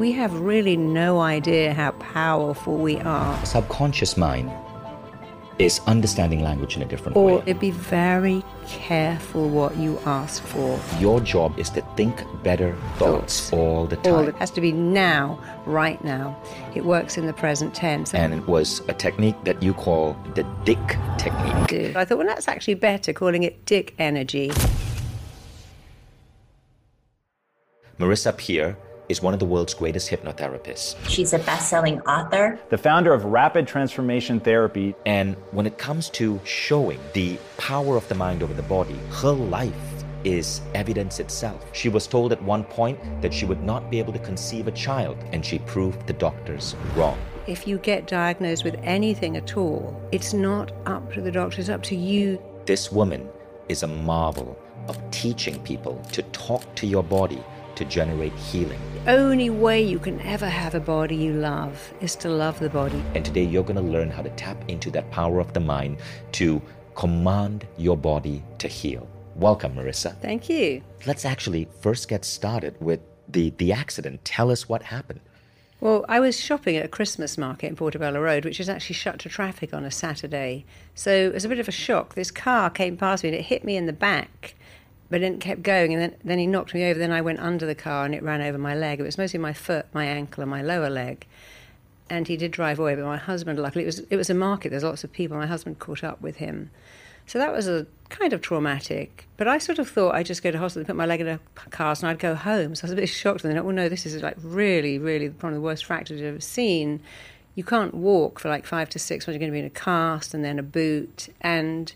[0.00, 3.44] We have really no idea how powerful we are.
[3.44, 4.50] Subconscious mind
[5.58, 7.42] is understanding language in a different Or way.
[7.46, 10.80] Or be very careful what you ask for.
[11.00, 14.14] Your job is to think better thoughts, all the time.
[14.14, 16.34] All it has to be now, right now.
[16.74, 18.14] It works in the present tense.
[18.14, 21.66] and it was a technique that you call the dick technique.
[21.66, 24.50] Dude, I thought, well, that's actually better calling it dick energy.
[27.98, 28.78] Marisa Peer
[29.10, 30.94] is one of the world's greatest hypnotherapists.
[31.08, 32.60] She's a best selling author.
[32.68, 34.94] the founder of Rapid Transformation Therapy.
[35.04, 39.32] And when it comes to showing the power of the mind over the body, her
[39.32, 39.74] life
[40.22, 41.66] is evidence itself.
[41.72, 44.72] She was told at one point that she would not be able to conceive a
[44.72, 47.18] child, and she proved the doctors wrong.
[47.46, 51.70] If you get diagnosed with anything at all, it's not up to the doctor, it's
[51.70, 52.40] up to you.
[52.66, 53.28] This woman
[53.68, 54.56] is a marvel
[54.88, 57.42] of teaching people to talk to your body
[57.80, 58.78] to generate healing.
[59.04, 62.68] The only way you can ever have a body you love is to love the
[62.68, 63.02] body.
[63.14, 65.96] And today you're going to learn how to tap into that power of the mind
[66.32, 66.60] to
[66.94, 69.08] command your body to heal.
[69.34, 70.14] Welcome, Marisa.
[70.20, 70.82] Thank you.
[71.06, 74.26] Let's actually first get started with the, the accident.
[74.26, 75.20] Tell us what happened.
[75.80, 79.18] Well, I was shopping at a Christmas market in Portobello Road, which is actually shut
[79.20, 80.66] to traffic on a Saturday.
[80.94, 82.14] So it was a bit of a shock.
[82.14, 84.54] This car came past me and it hit me in the back,
[85.10, 85.92] but then kept going.
[85.92, 86.98] And then, then he knocked me over.
[86.98, 89.00] Then I went under the car and it ran over my leg.
[89.00, 91.26] It was mostly my foot, my ankle, and my lower leg.
[92.08, 94.70] And he did drive away, but my husband, luckily, it was, it was a market.
[94.70, 95.36] There's lots of people.
[95.36, 96.70] My husband caught up with him.
[97.26, 99.28] So that was a kind of traumatic.
[99.36, 101.40] But I sort of thought I'd just go to hospital, put my leg in a
[101.70, 102.74] cast, and I'd go home.
[102.74, 103.44] So I was a bit shocked.
[103.44, 106.26] And then, oh no, this is like really, really one of the worst fractures I've
[106.26, 107.00] ever seen.
[107.54, 109.34] You can't walk for like five to six months.
[109.34, 111.28] You're going to be in a cast and then a boot.
[111.40, 111.92] And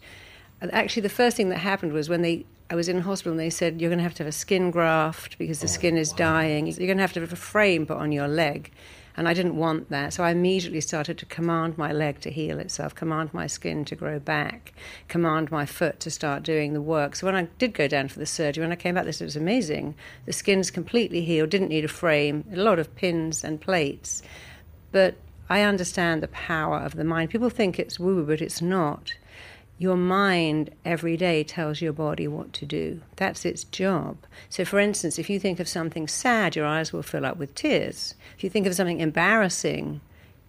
[0.73, 3.51] actually, the first thing that happened was when they I was in hospital and they
[3.51, 6.13] said you're going to have to have a skin graft because the oh, skin is
[6.13, 6.67] dying.
[6.67, 8.73] You're going to have to have a frame put on your leg.
[9.17, 10.13] And I didn't want that.
[10.13, 13.95] So I immediately started to command my leg to heal itself, command my skin to
[13.95, 14.73] grow back,
[15.07, 17.15] command my foot to start doing the work.
[17.15, 19.37] So when I did go down for the surgery, when I came back, this was
[19.37, 19.95] amazing.
[20.25, 24.23] The skin's completely healed, didn't need a frame, a lot of pins and plates.
[24.91, 25.15] But
[25.49, 27.31] I understand the power of the mind.
[27.31, 29.15] People think it's woo woo, but it's not.
[29.85, 33.03] Your mind every day tells your body what to do.
[33.17, 34.17] That's its job.
[34.49, 37.55] So, for instance, if you think of something sad, your eyes will fill up with
[37.55, 38.15] tears.
[38.35, 40.01] If you think of something embarrassing,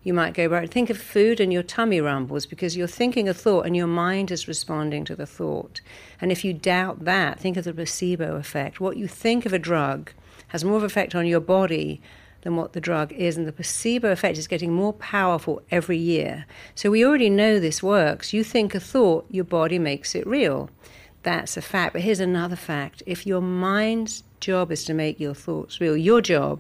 [0.04, 0.70] you might go back.
[0.70, 4.32] Think of food and your tummy rumbles because you're thinking a thought and your mind
[4.32, 5.82] is responding to the thought.
[6.22, 8.80] And if you doubt that, think of the placebo effect.
[8.80, 10.14] What you think of a drug
[10.48, 12.02] has more of an effect on your body
[12.46, 16.46] than what the drug is, and the placebo effect is getting more powerful every year.
[16.76, 18.34] So we already know this works.
[18.34, 20.70] You think a thought, your body makes it real.
[21.24, 21.94] That's a fact.
[21.94, 26.22] But here's another fact if your mind's job is to make your thoughts real, your
[26.22, 26.60] job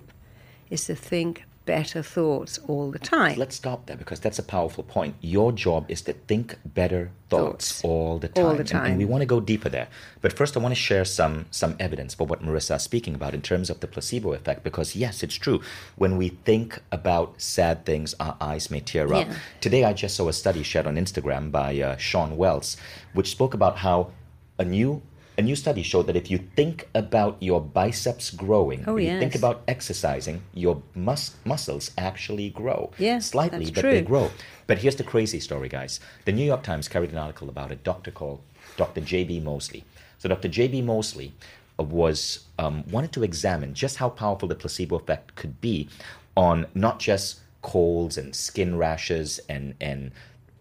[0.71, 3.37] is to think better thoughts all the time.
[3.37, 5.15] Let's stop there because that's a powerful point.
[5.21, 7.83] Your job is to think better thoughts, Thoughts.
[7.83, 8.45] all the time.
[8.45, 9.87] All the And- And, we want to go deeper there.
[10.21, 13.33] But first, I want to share some, some evidence for what Marisa is speaking about
[13.33, 15.59] in terms of the placebo effect because, yes, it's true.
[15.95, 19.27] When we think about sad things, our eyes may tear up.
[19.27, 19.35] Yeah.
[19.59, 22.77] Today, I just saw a study shared on Instagram by uh, Sean Wells,
[23.13, 24.11] which spoke about how
[24.59, 25.01] a new
[25.37, 29.19] a new study showed that if you think about your biceps growing, Oh, or you
[29.19, 32.91] think about exercising, your mus- muscles actually grow.
[32.97, 34.31] Yeah, slightly, but they grow.
[34.67, 35.99] But here's the crazy story, guys.
[36.25, 38.41] The New York Times carried an article about a doctor called
[38.77, 39.01] Dr.
[39.01, 39.41] J.B.
[39.41, 39.83] Moseley.
[40.19, 40.47] So Dr.
[40.47, 40.81] J.B.
[40.81, 41.33] Moseley
[41.79, 45.89] uh, was um, wanted to examine just how powerful the placebo effect could be
[46.37, 50.11] on not just colds and skin rashes and and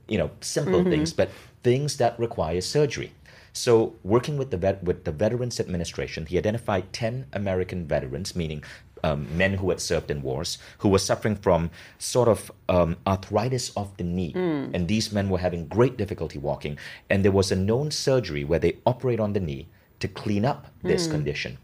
[0.09, 0.91] you know simple Mm-hmm.
[0.91, 1.31] things, but
[1.63, 3.13] things that require surgery.
[3.57, 8.65] So, working with the vet, with the Veterans Administration, he identified ten American veterans, meaning
[9.05, 13.71] um, men who had served in wars, who were suffering from sort of um, arthritis
[13.77, 14.33] of the knee,
[14.75, 16.79] and these men were having great difficulty walking.
[17.09, 19.69] And there was a known surgery where they operate on the knee
[20.01, 21.59] to clean up this condition.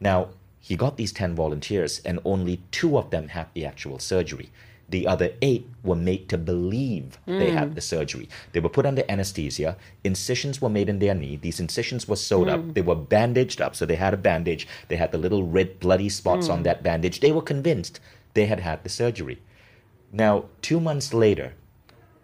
[0.00, 4.50] Now, he got these 10 volunteers, and only two of them had the actual surgery.
[4.90, 8.28] The other eight were made to believe they had the surgery.
[8.52, 9.76] They were put under anesthesia.
[10.02, 11.36] Incisions were made in their knee.
[11.36, 12.72] These incisions were sewed up.
[12.72, 13.76] They were bandaged up.
[13.76, 14.66] So they had a bandage.
[14.88, 17.20] They had the little red, bloody spots on that bandage.
[17.20, 18.00] They were convinced
[18.32, 19.42] they had had the surgery.
[20.10, 21.52] Now, two months later,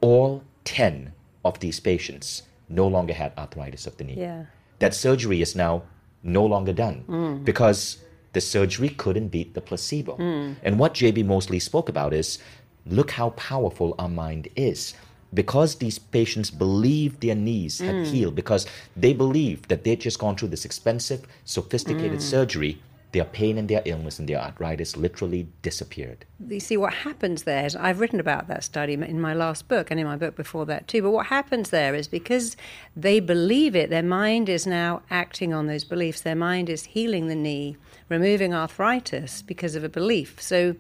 [0.01, 1.13] all 10
[1.45, 4.47] of these patients no longer had arthritis of the knee Yeah.
[4.79, 5.83] that surgery is now
[6.23, 7.45] no longer done mm.
[7.45, 7.99] because
[8.35, 10.17] the surgery couldn't beat the placebo.
[10.17, 10.53] Hmm.
[10.63, 12.39] And what JB Moseley spoke about is
[12.87, 14.95] look how powerful our mind is.
[15.33, 18.05] Because these patients believed their knees had hmm.
[18.05, 18.67] healed, because
[18.97, 22.19] they believed that they'd just gone through this expensive, sophisticated hmm.
[22.19, 22.81] surgery,
[23.15, 26.27] their pain and their illness and their arthritis literally disappeared.
[26.49, 29.91] You see, what happens there is I've written about that study in my last book
[29.91, 31.01] and in my book before that too.
[31.01, 32.57] But what happens there is because
[32.97, 36.21] they believe it, their mind is now acting on those beliefs.
[36.21, 37.77] Their mind is healing the knee,
[38.09, 40.41] removing arthritis because of a belief.
[40.41, 40.77] So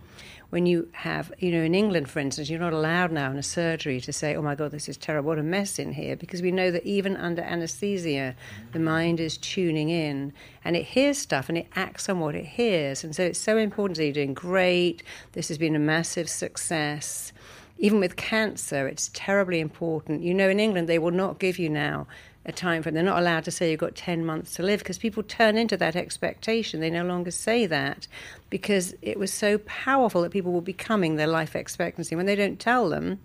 [0.50, 3.42] when you have, you know, in England, for instance, you're not allowed now in a
[3.42, 6.42] surgery to say, oh my God, this is terrible, what a mess in here, because
[6.42, 8.36] we know that even under anesthesia,
[8.72, 10.32] the mind is tuning in
[10.64, 13.02] and it hears stuff and it acts on what it hears.
[13.02, 15.02] And so it's so important that you're doing great.
[15.32, 17.32] This has been a massive success.
[17.78, 20.22] Even with cancer, it's terribly important.
[20.22, 22.06] You know, in England, they will not give you now
[22.46, 22.94] a time frame.
[22.94, 25.76] They're not allowed to say you've got 10 months to live because people turn into
[25.78, 26.80] that expectation.
[26.80, 28.06] They no longer say that
[28.50, 32.14] because it was so powerful that people were becoming their life expectancy.
[32.14, 33.20] When they don't tell them,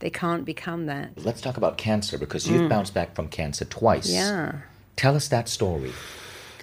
[0.00, 1.10] they can't become that.
[1.16, 2.68] Let's talk about cancer because you've mm.
[2.68, 4.08] bounced back from cancer twice.
[4.10, 4.60] Yeah.
[4.96, 5.92] Tell us that story.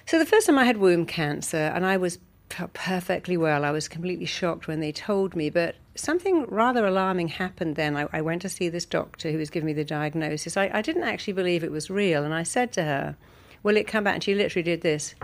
[0.06, 2.18] So the first time I had womb cancer, and I was
[2.48, 3.64] perfectly well.
[3.64, 7.96] I was completely shocked when they told me, but something rather alarming happened then.
[7.96, 10.56] I, I went to see this doctor who was giving me the diagnosis.
[10.56, 13.16] I, I, didn't actually believe it was real, and I said to her,
[13.62, 14.14] Will it come back?
[14.14, 15.14] And she literally did this.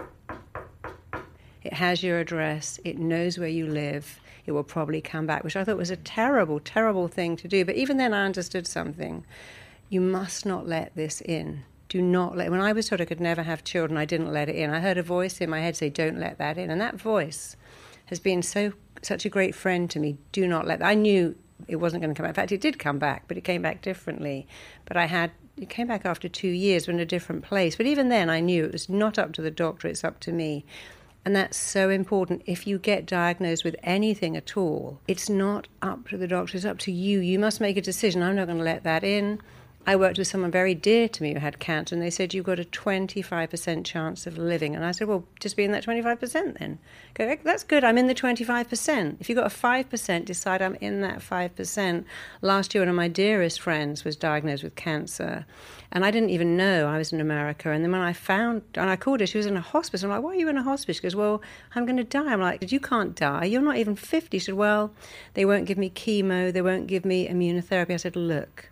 [1.62, 5.56] It has your address, it knows where you live, it will probably come back, which
[5.56, 7.64] I thought was a terrible, terrible thing to do.
[7.64, 9.24] But even then, I understood something.
[9.88, 13.20] You must not let this in do not let when i was told i could
[13.20, 15.76] never have children i didn't let it in i heard a voice in my head
[15.76, 17.56] say don't let that in and that voice
[18.06, 18.72] has been so
[19.04, 20.88] such a great friend to me do not let that.
[20.88, 21.34] i knew
[21.68, 23.62] it wasn't going to come back in fact it did come back but it came
[23.62, 24.46] back differently
[24.84, 27.86] but i had it came back after two years but in a different place but
[27.86, 30.64] even then i knew it was not up to the doctor it's up to me
[31.24, 32.42] and that's so important.
[32.44, 36.66] If you get diagnosed with anything at all, it's not up to the doctor, it's
[36.66, 37.20] up to you.
[37.20, 38.22] You must make a decision.
[38.22, 39.40] I'm not going to let that in.
[39.86, 42.46] I worked with someone very dear to me who had cancer, and they said, You've
[42.46, 44.74] got a 25% chance of living.
[44.74, 46.78] And I said, Well, just be in that 25% then.
[47.12, 49.16] Go, eh, That's good, I'm in the 25%.
[49.20, 52.04] If you've got a 5%, decide I'm in that 5%.
[52.40, 55.44] Last year, one of my dearest friends was diagnosed with cancer,
[55.92, 57.70] and I didn't even know I was in America.
[57.70, 60.02] And then when I found, and I called her, she was in a hospice.
[60.02, 60.96] I'm like, Why are you in a hospice?
[60.96, 61.42] She goes, Well,
[61.74, 62.32] I'm going to die.
[62.32, 63.44] I'm like, You can't die.
[63.44, 64.38] You're not even 50.
[64.38, 64.92] She said, Well,
[65.34, 67.92] they won't give me chemo, they won't give me immunotherapy.
[67.92, 68.70] I said, Look,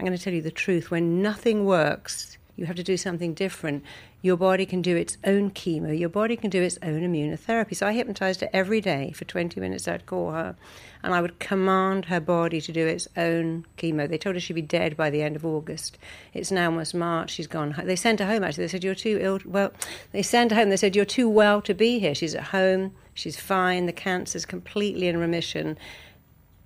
[0.00, 0.90] I'm going to tell you the truth.
[0.90, 3.84] When nothing works, you have to do something different.
[4.22, 7.76] Your body can do its own chemo, your body can do its own immunotherapy.
[7.76, 9.86] So I hypnotized her every day for 20 minutes.
[9.86, 10.56] I'd call her
[11.02, 14.08] and I would command her body to do its own chemo.
[14.08, 15.98] They told her she'd be dead by the end of August.
[16.32, 17.32] It's now almost March.
[17.32, 17.74] She's gone.
[17.84, 18.64] They sent her home actually.
[18.64, 19.40] They said, You're too ill.
[19.44, 19.70] Well,
[20.12, 20.70] they sent her home.
[20.70, 22.14] They said, You're too well to be here.
[22.14, 22.94] She's at home.
[23.12, 23.84] She's fine.
[23.84, 25.76] The cancer's completely in remission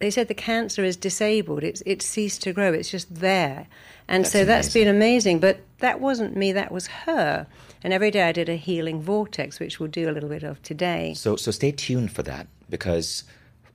[0.05, 1.65] they said the cancer is disabled.
[1.65, 2.75] It's it's ceased to grow.
[2.75, 3.67] It's just there,
[4.07, 4.83] and that's so that's amazing.
[4.83, 5.39] been amazing.
[5.41, 6.53] But that wasn't me.
[6.53, 7.47] That was her.
[7.83, 10.63] And every day I did a healing vortex, which we'll do a little bit of
[10.63, 11.15] today.
[11.15, 13.25] So so stay tuned for that because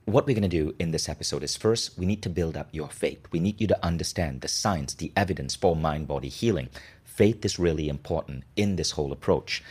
[0.04, 2.68] what we're going to do in this episode is first we need to build up
[2.70, 3.26] your faith.
[3.32, 6.68] We need you to understand the science, the evidence for mind body healing.
[7.04, 9.64] Faith is really important in this whole approach.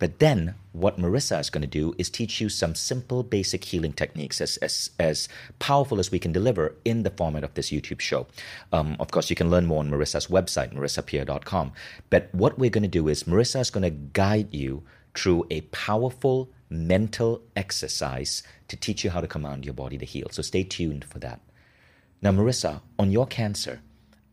[0.00, 3.92] But then what Marisa is going to do is teach you some simple basic healing
[3.92, 8.00] techniques as, as, as powerful as we can deliver in the format of this YouTube
[8.00, 8.26] show.
[8.72, 11.72] Um, of course, you can learn more on Marisa's website, marisapeer.com.
[12.08, 14.82] But what we're going to do is Marisa is going to guide you
[15.14, 20.28] through a powerful mental exercise to teach you how to command your body to heal.
[20.30, 21.40] So stay tuned for that.
[22.22, 23.80] Now, Marisa, on your cancer,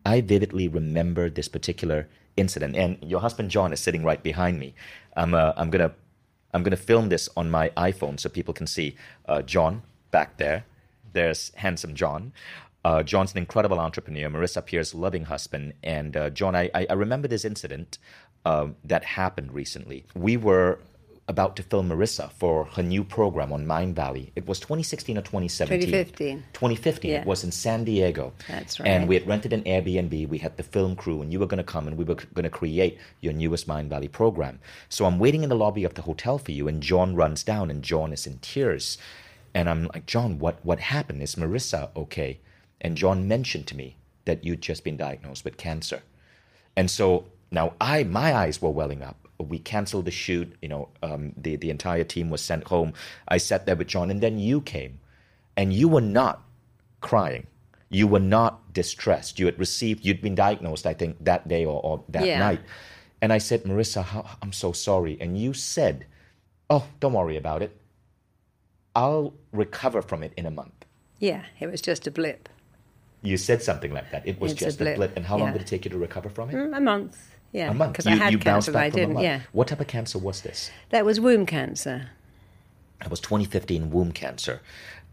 [0.05, 2.07] I vividly remember this particular
[2.37, 4.75] incident, and your husband John is sitting right behind me.
[5.17, 5.93] I'm uh, I'm gonna
[6.53, 8.95] I'm gonna film this on my iPhone so people can see
[9.27, 10.65] uh, John back there.
[11.13, 12.33] There's handsome John.
[12.85, 15.73] Uh, John's an incredible entrepreneur, Marisa Peer's loving husband.
[15.83, 17.97] And uh, John, I, I remember this incident
[18.45, 20.05] uh, that happened recently.
[20.15, 20.79] We were
[21.29, 24.31] about to film Marisa for her new program on Mindvalley.
[24.35, 25.81] It was 2016 or 2017?
[25.81, 26.43] 2015.
[26.53, 27.11] 2015.
[27.11, 27.21] Yeah.
[27.21, 28.33] It was in San Diego.
[28.47, 28.87] That's right.
[28.87, 30.29] And we had rented an Airbnb.
[30.29, 32.43] We had the film crew, and you were going to come and we were going
[32.43, 34.59] to create your newest Mindvalley program.
[34.87, 37.69] So I'm waiting in the lobby of the hotel for you, and John runs down,
[37.69, 38.97] and John is in tears.
[39.53, 41.21] And I'm like, John, what, what happened?
[41.21, 42.39] Is Marisa okay?
[42.79, 46.03] And John mentioned to me that you'd just been diagnosed with cancer.
[46.75, 50.55] And so now I, my eyes were welling up we canceled the shoot.
[50.61, 52.93] You know, um, the the entire team was sent home.
[53.27, 54.99] I sat there with John, and then you came,
[55.55, 56.43] and you were not
[57.01, 57.47] crying.
[57.89, 59.39] You were not distressed.
[59.39, 60.05] You had received.
[60.05, 62.39] You'd been diagnosed, I think, that day or, or that yeah.
[62.39, 62.59] night.
[63.21, 65.17] And I said, Marisa, how, I'm so sorry.
[65.19, 66.05] And you said,
[66.69, 67.79] Oh, don't worry about it.
[68.95, 70.85] I'll recover from it in a month.
[71.19, 72.49] Yeah, it was just a blip.
[73.21, 74.27] You said something like that.
[74.27, 74.95] It was it's just a blip.
[74.95, 75.17] a blip.
[75.17, 75.43] And how yeah.
[75.45, 76.55] long did it take you to recover from it?
[76.55, 77.36] Mm, a month.
[77.51, 77.93] Yeah, A month.
[77.93, 79.19] because I had you cancer, but I didn't.
[79.19, 80.69] Yeah, What type of cancer was this?
[80.89, 82.09] that was womb cancer.
[82.99, 84.61] That was 2015 womb cancer.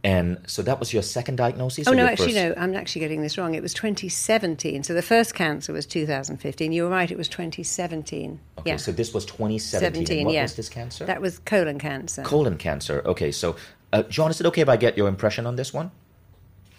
[0.02, 1.88] And so that was your second diagnosis?
[1.88, 2.56] Oh no, actually first?
[2.56, 2.62] no.
[2.62, 3.54] I'm actually getting this wrong.
[3.54, 4.82] It was 2017.
[4.84, 6.72] So the first cancer was 2015.
[6.72, 7.10] You were right.
[7.10, 8.38] It was 2017.
[8.58, 9.86] Okay, yeah, so this was 2017.
[9.86, 10.26] and 17.
[10.26, 10.42] what yeah.
[10.42, 11.06] was this cancer?
[11.06, 12.22] That was colon cancer.
[12.22, 13.02] Colon cancer.
[13.06, 13.56] Okay, so
[13.94, 15.90] uh, John, is it okay if I get your impression on this one?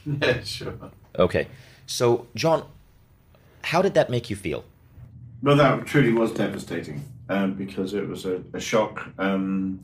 [0.06, 0.76] Yeah, sure.
[1.18, 1.48] Okay,
[1.88, 2.64] so John,
[3.64, 4.64] how did that make you feel?
[5.46, 9.80] Well, that truly was devastating um, because it was a, a shock, um,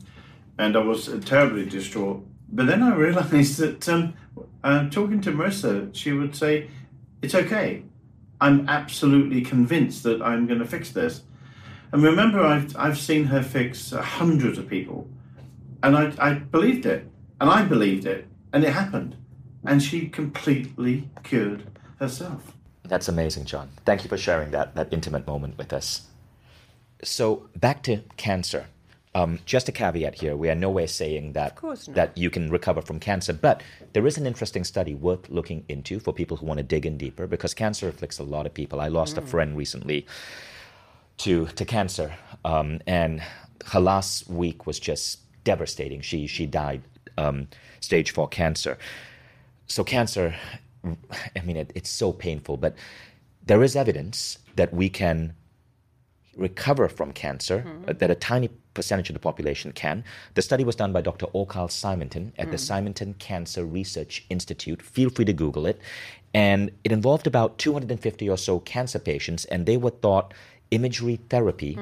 [0.58, 2.26] and I was terribly distraught.
[2.48, 4.14] But then I realised that um,
[4.64, 6.68] uh, talking to Marisa, she would say,
[7.22, 7.84] "It's okay.
[8.40, 11.22] I'm absolutely convinced that I'm going to fix this."
[11.92, 15.08] And remember, I've I've seen her fix hundreds of people,
[15.80, 17.06] and I I believed it,
[17.40, 19.14] and I believed it, and it happened,
[19.64, 22.52] and she completely cured herself.
[22.92, 23.70] That's amazing, John.
[23.86, 26.08] Thank you for sharing that, that intimate moment with us.
[27.02, 28.66] So, back to cancer.
[29.14, 31.58] Um, just a caveat here we are no way saying that,
[31.88, 33.62] that you can recover from cancer, but
[33.94, 36.98] there is an interesting study worth looking into for people who want to dig in
[36.98, 38.78] deeper because cancer afflicts a lot of people.
[38.78, 40.06] I lost a friend recently
[41.16, 43.22] to, to cancer, um, and
[43.68, 46.02] her last week was just devastating.
[46.02, 46.82] She, she died
[47.16, 47.48] um,
[47.80, 48.76] stage 4 cancer
[49.72, 50.34] so cancer
[50.84, 52.74] i mean it, it's so painful but
[53.44, 55.34] there is evidence that we can
[56.36, 60.02] recover from cancer uh, that a tiny percentage of the population can.
[60.34, 61.44] The study was done by dr O.
[61.44, 64.80] Carl Simonton at the simonton cancer research institute.
[64.80, 65.80] Feel free to google it.
[66.34, 70.32] And it involved about 250 or so cancer patients and they were thought
[70.72, 71.74] imagery therapy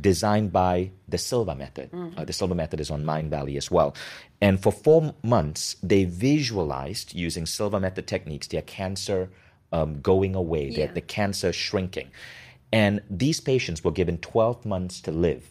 [0.00, 1.88] designed by the Silva method.
[2.16, 3.94] Uh, the Silva method is on Mindvalley as well.
[4.40, 9.30] And for four months, they visualized using Silva method techniques their cancer
[9.72, 12.08] um, going away, their, the cancer shrinking.
[12.72, 15.44] And these patients were given 12 months to live.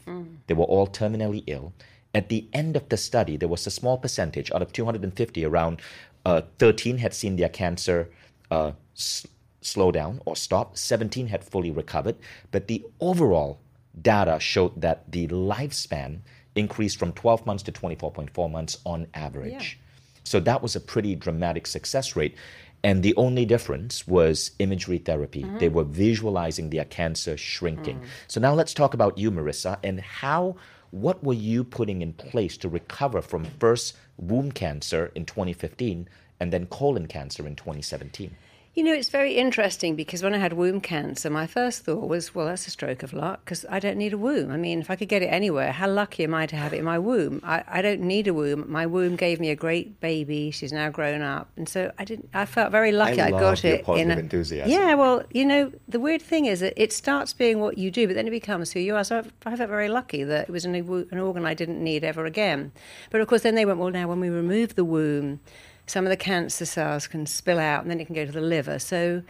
[0.48, 1.74] They were all terminally ill.
[2.14, 5.82] At the end of the study, there was a small percentage out of 250, around
[6.26, 8.10] uh, 13 had seen their cancer
[8.52, 9.26] uh, s-
[9.66, 10.78] slow down or stop.
[10.78, 12.16] 17 had fully recovered.
[12.52, 13.60] But the overall
[14.02, 16.20] data showed that the lifespan
[16.56, 19.80] increased from 12 months to 24.4 months on average.
[20.24, 22.36] So that was a pretty dramatic success rate.
[22.84, 25.42] And the only difference was imagery therapy.
[25.42, 25.58] Mm-hmm.
[25.58, 28.00] They were visualizing their cancer shrinking.
[28.00, 28.06] Mm.
[28.28, 30.56] So now let's talk about you, Marisa, and how,
[30.92, 36.08] what were you putting in place to recover from first womb cancer in 2015
[36.40, 38.36] and then colon cancer in 2017?
[38.76, 42.36] You know, it's very interesting because when I had womb cancer, my first thought was,
[42.36, 44.52] well, that's a stroke of luck because I don't need a womb.
[44.52, 46.80] I mean, if I could get it anywhere, how lucky am I to have it
[46.80, 47.40] in my womb?
[47.42, 48.70] I, I don't need a womb.
[48.70, 50.52] My womb gave me a great baby.
[50.52, 51.48] She's now grown up.
[51.56, 53.86] And so I didn't, I felt very lucky I, love got your it.
[53.86, 54.70] positive in a, enthusiasm.
[54.70, 58.08] Yeah, well, you know, the weird thing is that it starts being what you do,
[58.08, 59.06] but then it becomes who you are.
[59.06, 62.04] So I I felt very lucky that it was an, an organ I didn't need
[62.04, 62.74] ever again.
[63.10, 65.40] But of course, then they went, well, now when we remove the womb,
[65.88, 68.42] some of the cancer cells can spill out and then it can go to the
[68.42, 68.80] liver.
[68.80, 69.24] So,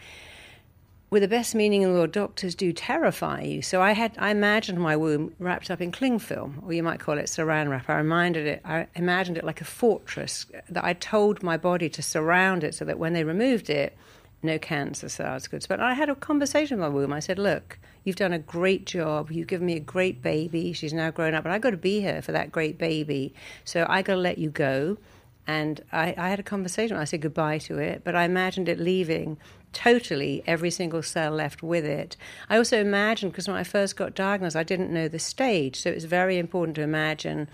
[1.08, 3.62] with the best meaning in the world, doctors do terrify you.
[3.62, 6.98] So I had, I imagined my womb wrapped up in cling film, or you might
[6.98, 7.88] call it saran wrap.
[7.88, 12.02] I reminded it, I imagined it like a fortress that I told my body to
[12.02, 13.96] surround it, so that when they removed it,
[14.42, 15.64] no cancer cells could.
[15.68, 17.12] But I had a conversation with my womb.
[17.12, 19.30] I said, "Look, you've done a great job.
[19.30, 20.72] You've given me a great baby.
[20.72, 23.32] She's now grown up, but I've got to be here for that great baby.
[23.64, 24.98] So I've got to let you go."
[25.46, 26.96] And I, I had a conversation.
[26.96, 29.36] I said goodbye to it, but I imagined it leaving
[29.72, 32.16] totally every single cell left with it.
[32.48, 35.80] I also imagined, because when I first got diagnosed, I didn't know the stage.
[35.80, 37.48] So it was very important to imagine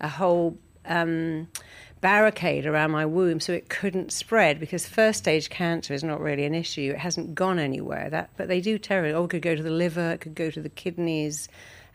[0.00, 1.48] a whole um,
[2.00, 6.44] barricade around my womb so it couldn't spread because first stage cancer is not really
[6.44, 6.92] an issue.
[6.94, 8.10] It hasn't gone anywhere.
[8.10, 10.50] That, but they do you, oh, it could go to the liver, it could go
[10.50, 11.48] to the kidneys.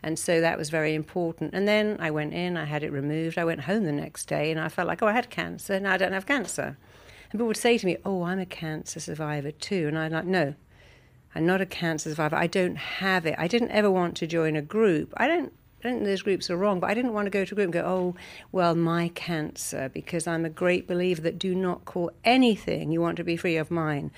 [0.04, 1.54] And so that was very important.
[1.54, 3.38] And then I went in, I had it removed.
[3.38, 5.80] I went home the next day and I felt like, oh, I had cancer.
[5.80, 6.76] Now I don't have cancer.
[7.30, 9.88] And people would say to me, oh, I'm a cancer survivor too.
[9.88, 10.54] And I'm like, no,
[11.34, 12.36] I'm not a cancer survivor.
[12.36, 13.34] I don't have it.
[13.38, 15.14] I didn't ever want to join a group.
[15.16, 15.52] I don't.
[15.82, 17.56] I don't think those groups are wrong, but I didn't want to go to a
[17.56, 18.14] group and go, oh,
[18.52, 23.18] well, my cancer, because I'm a great believer that do not call anything you want
[23.18, 24.10] to be free of mine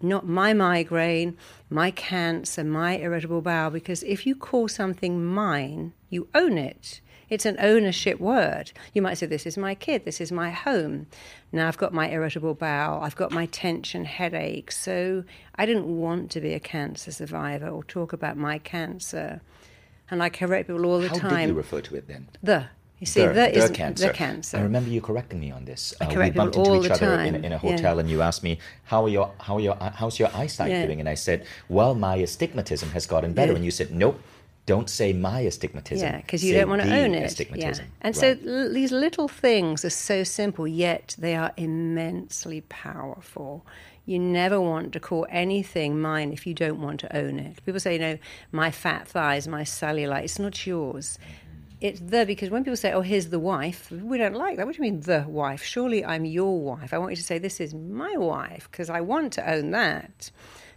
[0.00, 1.36] not my migraine,
[1.70, 7.00] my cancer, my irritable bowel, because if you call something mine, you own it.
[7.28, 8.72] It's an ownership word.
[8.94, 11.06] You might say, This is my kid, this is my home.
[11.52, 14.72] Now I've got my irritable bowel, I've got my tension headache.
[14.72, 15.24] So
[15.54, 19.42] I didn't want to be a cancer survivor or talk about my cancer.
[20.10, 21.30] And I correct people all the How time.
[21.30, 22.28] How did you refer to it then?
[22.42, 22.66] the
[23.00, 24.06] You see, the, the, the cancer.
[24.08, 24.56] the cancer.
[24.58, 25.94] I remember you correcting me on this.
[26.00, 27.58] Uh, we correct people bumped into all each other in, in a Yeah.
[27.58, 30.84] hotel, and you asked me how are your how are your how's your eyesight Yeah.
[30.86, 33.56] doing, and I said, well, my astigmatism has gotten better, Yeah.
[33.56, 34.20] and you said, nope,
[34.66, 36.06] don't say my astigmatism.
[36.08, 37.38] Yeah, because you say don't want to own it.
[37.56, 37.74] Yeah.
[38.02, 38.16] And Right.
[38.16, 43.64] so l- these little things are so simple, yet they are immensely powerful.
[44.06, 47.64] You never want to call anything mine if you don't want to own it.
[47.64, 48.18] People say, you know,
[48.52, 51.18] my fat thighs, my cellulite, it's not yours.
[51.80, 54.66] It's the, because when people say, oh, here's the wife, we don't like that.
[54.66, 55.62] What do you mean, the wife?
[55.62, 56.92] Surely I'm your wife.
[56.92, 60.30] I want you to say, this is my wife, because I want to own that.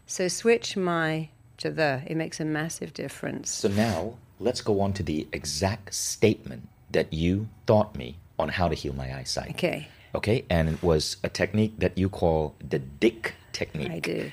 [0.06, 2.04] So switch my to the.
[2.06, 3.50] It makes a massive difference.
[3.50, 8.68] So now let's go on to the exact statement that you taught me on how
[8.68, 9.52] to heal my eyesight.
[9.52, 9.88] Okay.
[10.14, 13.92] Okay, and it was a technique that you call the Dick technique.
[13.92, 14.32] I do.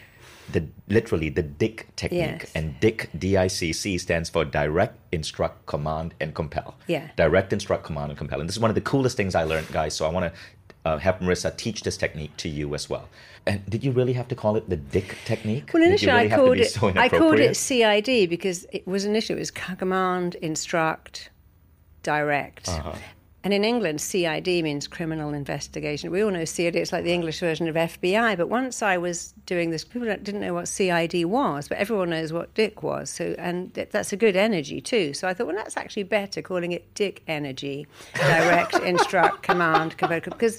[0.52, 2.52] The literally the Dick technique, Yes.
[2.54, 6.74] and Dick D I C C stands for direct, instruct, command, and compel.
[6.86, 7.08] Yeah.
[7.16, 8.40] Direct, instruct, command, and compel.
[8.40, 9.94] And this is one of the coolest things I learned, guys.
[9.94, 10.40] So I want to
[10.86, 13.08] uh, have Marisa teach this technique to you as well.
[13.46, 15.70] And did you really have to call it the Dick technique?
[15.72, 17.56] Well, initially really I called it so I called it?
[17.56, 21.30] CID because it was initially it was command, instruct,
[22.02, 22.68] direct.
[22.68, 22.94] Uh-huh.
[23.44, 26.10] And in England, CID means criminal investigation.
[26.10, 28.36] We all know CID; it's like the English version of FBI.
[28.36, 32.32] But once I was doing this, people didn't know what CID was, but everyone knows
[32.32, 33.10] what Dick was.
[33.10, 35.14] So, and that's a good energy too.
[35.14, 40.24] So I thought, well, that's actually better calling it Dick energy, direct, instruct, command, convoke,
[40.24, 40.58] because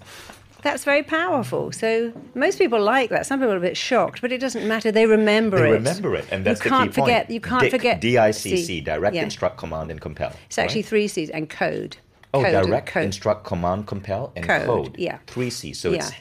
[0.62, 1.74] that's very powerful.
[1.74, 3.25] So most people like that.
[3.25, 4.89] Some people are a bit shocked, but it doesn't matter.
[4.89, 5.67] They remember They it.
[5.67, 7.25] They remember it, and that's you the can't key forget.
[7.25, 7.33] point.
[7.33, 8.00] You can't Dick, forget.
[8.00, 8.81] D-I-C-C, C.
[8.81, 9.24] direct, Yeah.
[9.24, 10.31] instruct, command, and compel.
[10.45, 10.88] It's actually right?
[10.89, 11.98] three C's and code.
[12.33, 13.05] Oh, Code direct, code.
[13.05, 14.95] instruct, command, compel, and Code, code.
[15.00, 15.17] yeah.
[15.27, 15.74] Three C.
[15.74, 16.12] So it's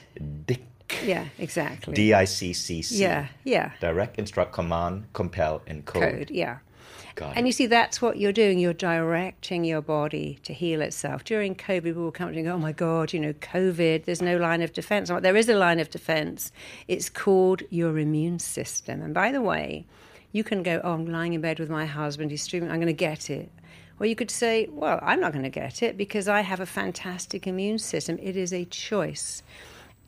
[0.46, 0.64] Dick.
[1.04, 1.92] Yeah, exactly.
[1.94, 3.02] D I C C C.
[3.02, 3.72] Yeah, yeah.
[3.80, 6.02] Direct, instruct, command, compel, and code.
[6.02, 6.30] code.
[6.30, 6.58] Yeah.
[7.14, 7.48] Got And it.
[7.48, 8.58] you see, that's what you're doing.
[8.58, 11.24] You're directing your body to heal itself.
[11.24, 14.62] During COVID, people will come to oh my God, you know, COVID, there's no line
[14.62, 15.10] of defense.
[15.10, 16.52] There is a line of defense.
[16.86, 19.02] It's called your immune system.
[19.02, 19.84] And by the way,
[20.32, 22.86] you can go, oh, I'm lying in bed with my husband, he's streaming, I'm going
[22.86, 23.50] to get it.
[24.00, 26.66] Or you could say, well, I'm not going to get it because I have a
[26.66, 28.18] fantastic immune system.
[28.22, 29.42] It is a choice.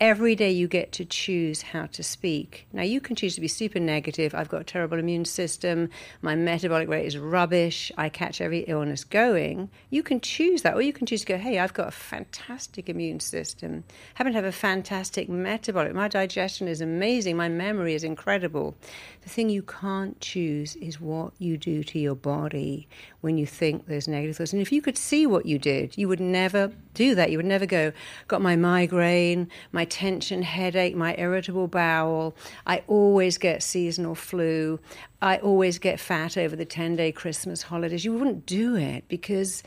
[0.01, 2.67] Every day you get to choose how to speak.
[2.73, 4.35] Now, you can choose to be super negative.
[4.35, 5.91] I've got a terrible immune system.
[6.23, 7.93] My metabolic rate is rubbish.
[7.99, 9.69] I catch every illness going.
[9.91, 10.75] You can choose that.
[10.75, 13.85] Or you can choose to go, hey, I've got a fantastic immune system.
[14.15, 15.93] happen to have a fantastic metabolic.
[15.93, 17.37] My digestion is amazing.
[17.37, 18.75] My memory is incredible.
[19.21, 22.89] The thing you can't choose is what you do to your body
[23.21, 24.55] when you think there's negative thoughts.
[24.55, 27.31] And if you could see what you did, you would never do that.
[27.31, 27.93] You would never go,
[28.29, 32.35] got my migraine, my tension headache, my irritable bowel.
[32.67, 34.81] I always get seasonal flu.
[35.23, 38.05] I always get fat over the 10 day Christmas holidays.
[38.05, 39.63] You wouldn't do it because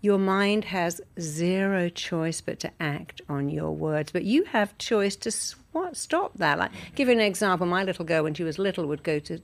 [0.00, 4.12] your mind has zero choice but to act on your words.
[4.12, 6.58] But you have choice to stop that.
[6.58, 7.66] Like, give you an example.
[7.66, 9.40] My little girl, when she was little, would go to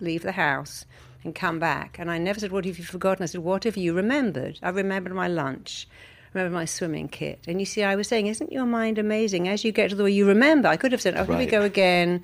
[0.00, 0.86] leave the house
[1.24, 1.98] and come back.
[1.98, 3.22] And I never said, What have you forgotten?
[3.22, 4.58] I said, What have you remembered?
[4.62, 5.88] I remembered my lunch.
[6.36, 7.40] Remember my swimming kit.
[7.48, 9.48] And you see, I was saying, isn't your mind amazing?
[9.48, 11.46] As you get to the way you remember, I could have said, oh, here we
[11.46, 12.22] go again.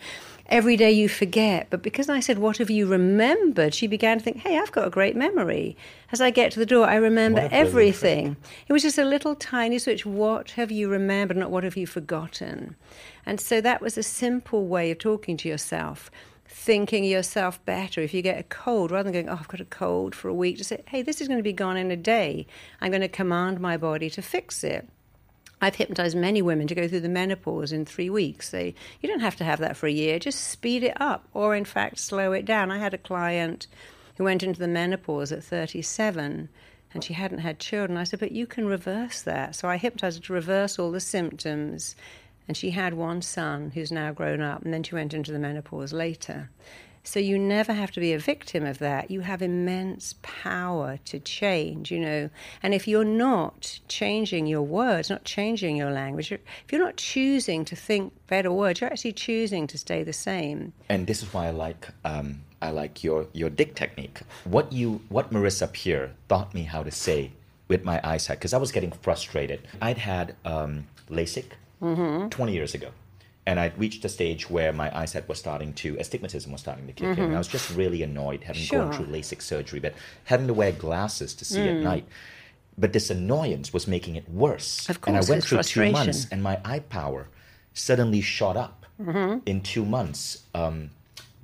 [0.48, 1.68] Every day you forget.
[1.70, 3.72] But because I said, what have you remembered?
[3.72, 5.78] She began to think, hey, I've got a great memory.
[6.10, 8.36] As I get to the door, I remember everything.
[8.68, 10.04] It was just a little tiny switch.
[10.04, 12.76] What have you remembered, not what have you forgotten?
[13.24, 16.10] And so that was a simple way of talking to yourself
[16.52, 18.00] thinking yourself better.
[18.00, 20.34] If you get a cold, rather than going, oh, I've got a cold for a
[20.34, 22.46] week, just say, hey, this is going to be gone in a day.
[22.80, 24.88] I'm going to command my body to fix it.
[25.60, 28.50] I've hypnotized many women to go through the menopause in three weeks.
[28.50, 30.18] They, you don't have to have that for a year.
[30.18, 32.70] Just speed it up, or in fact, slow it down.
[32.70, 33.66] I had a client
[34.16, 36.48] who went into the menopause at 37
[36.94, 37.96] and she hadn't had children.
[37.96, 39.56] I said, But you can reverse that.
[39.56, 41.96] So I hypnotized her to reverse all the symptoms.
[42.48, 45.38] And she had one son who's now grown up, and then she went into the
[45.38, 46.50] menopause later.
[47.04, 49.10] So you never have to be a victim of that.
[49.10, 52.30] You have immense power to change, you know.
[52.62, 57.64] And if you're not changing your words, not changing your language, if you're not choosing
[57.64, 60.72] to think better words, you're actually choosing to stay the same.
[60.88, 64.20] And this is why I like um, I like your your dick technique.
[64.44, 67.32] What you what Marisa Peer taught me how to say
[67.66, 69.66] with my eyesight because I was getting frustrated.
[69.80, 71.46] I'd had um, LASIK
[71.82, 72.28] Mm-hmm.
[72.28, 72.88] 20 years ago.
[73.44, 76.92] And I'd reached a stage where my eyesight was starting to, astigmatism was starting to
[76.92, 77.24] kick in.
[77.24, 79.02] And I was just really annoyed having gone Mm-hmm.
[79.02, 81.76] Through LASIK surgery, but having to wear glasses to see Mm.
[81.78, 82.04] at night.
[82.78, 84.88] But this annoyance was making it worse.
[84.88, 87.28] Of course, and I went through two months, and my eye power
[87.74, 89.38] suddenly shot up Mm-hmm.
[89.46, 90.44] in two months.
[90.54, 90.90] Um,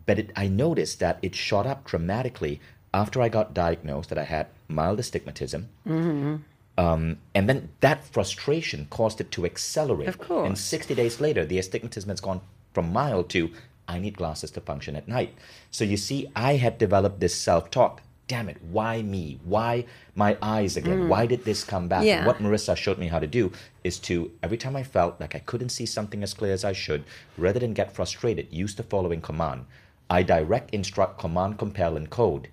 [0.06, 2.60] but it, I noticed that it shot up dramatically
[2.94, 5.68] after I got diagnosed that I had mild astigmatism.
[5.86, 6.36] Mm-hmm.
[6.78, 10.08] Um, and then that frustration caused it to accelerate.
[10.08, 10.46] Of course.
[10.46, 12.40] And 60 days later, the astigmatism has gone
[12.72, 13.50] from mild to
[13.88, 15.34] I need glasses to function at night.
[15.70, 18.02] So you see, I had developed this self talk.
[18.28, 19.40] Damn it, why me?
[19.42, 21.08] Why my eyes again?
[21.08, 22.02] Why did this come back?
[22.02, 22.06] Mm.
[22.06, 22.26] Yeah.
[22.26, 23.50] What Marisa showed me how to do
[23.82, 26.74] is to, every time I felt like I couldn't see something as clear as I
[26.74, 27.04] should,
[27.38, 29.64] rather than get frustrated, use the following command.
[30.10, 32.48] I direct, instruct, command, compel, and code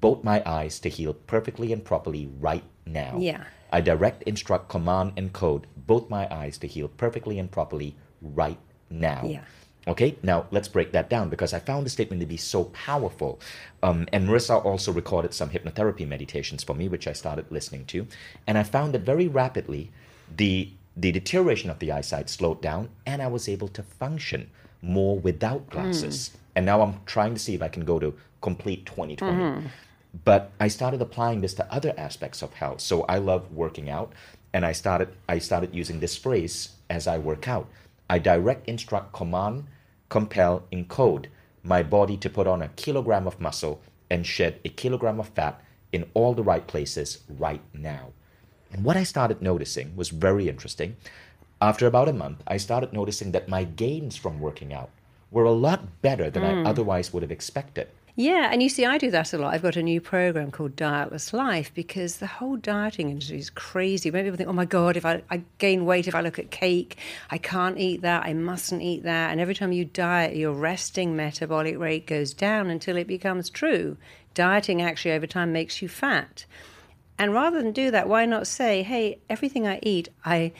[0.00, 3.16] both my eyes to heal perfectly and properly right now.
[3.18, 3.44] Yeah.
[3.72, 8.58] I direct, instruct, command, and code both my eyes to heal perfectly and properly right
[8.90, 9.22] now.
[9.24, 9.44] Yeah.
[9.88, 13.40] Okay, now let's break that down because I found the statement to be so powerful.
[13.82, 18.06] Um, and Marisa also recorded some hypnotherapy meditations for me, which I started listening to.
[18.46, 19.90] And I found that very rapidly
[20.36, 24.50] the, the deterioration of the eyesight slowed down and I was able to function
[24.82, 26.36] more without glasses.
[26.54, 29.68] And now I'm trying to see if I can go to complete 2020.
[30.24, 32.80] But I started applying this to other aspects of health.
[32.80, 34.12] So I love working out,
[34.52, 37.68] and I started I started using this phrase as I work out.
[38.08, 39.66] I direct, instruct, command,
[40.08, 41.26] compel, encode
[41.62, 45.62] my body to put on a kilogram of muscle and shed a kilogram of fat
[45.92, 48.12] in all the right places right now.
[48.72, 50.96] And what I started noticing was very interesting.
[51.60, 54.90] After about a month, I started noticing that my gains from working out
[55.30, 56.66] were a lot better than I hmm.
[56.66, 57.88] otherwise would have expected.
[58.20, 59.54] Yeah, and you see, I do that a lot.
[59.54, 64.10] I've got a new program called Dietless Life because the whole dieting industry is crazy.
[64.10, 66.98] People think, oh my God, if I, I gain weight, if I look at cake,
[67.30, 69.30] I can't eat that, I mustn't eat that.
[69.30, 73.96] And every time you diet, your resting metabolic rate goes down until it becomes true.
[74.34, 76.44] Dieting actually over time makes you fat.
[77.18, 80.52] And rather than do that, why not say, hey, everything I eat, I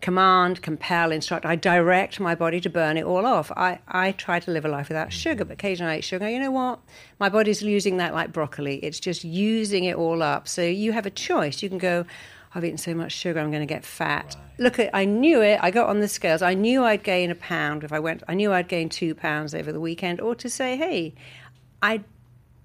[0.00, 3.50] command, compel, instruct, I direct my body to burn it all off.
[3.56, 5.12] I, I try to live a life without mm.
[5.12, 6.28] sugar, but occasionally I eat sugar.
[6.28, 6.80] You know what?
[7.18, 8.76] My body's losing that like broccoli.
[8.76, 10.48] It's just using it all up.
[10.48, 11.62] So you have a choice.
[11.62, 12.04] You can go,
[12.54, 14.36] I've eaten so much sugar, I'm going to get fat.
[14.58, 15.58] Look, at, I knew it.
[15.62, 16.42] I got on the scales.
[16.42, 18.22] I knew I'd gain a pound if I went.
[18.26, 20.20] I knew I'd gain two pounds over the weekend.
[20.20, 21.14] Or to say, hey,
[21.82, 22.02] I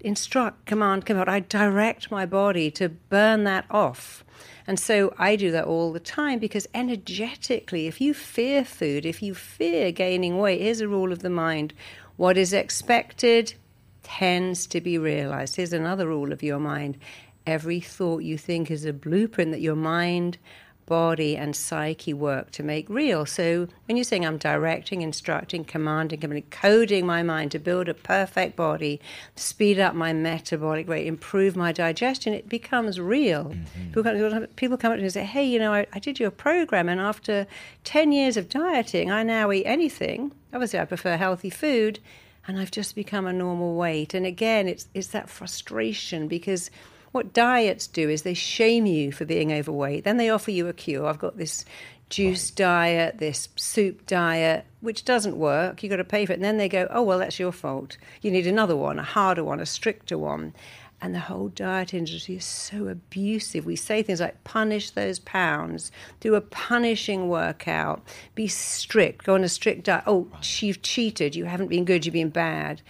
[0.00, 1.28] instruct, command, command.
[1.28, 4.23] I direct my body to burn that off.
[4.66, 9.22] And so I do that all the time because energetically, if you fear food, if
[9.22, 11.74] you fear gaining weight, here's a rule of the mind
[12.16, 13.54] what is expected
[14.02, 15.56] tends to be realized.
[15.56, 16.98] Here's another rule of your mind
[17.46, 20.38] every thought you think is a blueprint that your mind
[20.86, 23.26] body and psyche work to make real.
[23.26, 28.56] So when you're saying I'm directing, instructing, commanding, coding my mind to build a perfect
[28.56, 29.00] body,
[29.36, 33.46] speed up my metabolic rate, improve my digestion, it becomes real.
[33.46, 33.86] Mm-hmm.
[33.88, 36.20] People, come, people come up to me and say, hey, you know, I, I did
[36.20, 37.46] your program and after
[37.84, 40.32] 10 years of dieting, I now eat anything.
[40.52, 41.98] Obviously, I prefer healthy food
[42.46, 44.14] and I've just become a normal weight.
[44.14, 46.70] And again, it's, it's that frustration because
[47.14, 50.02] what diets do is they shame you for being overweight.
[50.02, 51.06] Then they offer you a cure.
[51.06, 51.64] I've got this
[52.10, 55.80] juice diet, this soup diet, which doesn't work.
[55.80, 56.36] You've got to pay for it.
[56.36, 57.98] And then they go, oh, well, that's your fault.
[58.20, 60.54] You need another one, a harder one, a stricter one.
[61.00, 63.64] And the whole diet industry is so abusive.
[63.64, 68.02] We say things like punish those pounds, do a punishing workout,
[68.34, 70.02] be strict, go on a strict diet.
[70.08, 70.26] Oh,
[70.58, 72.82] you've cheated, you haven't been good, you've been bad.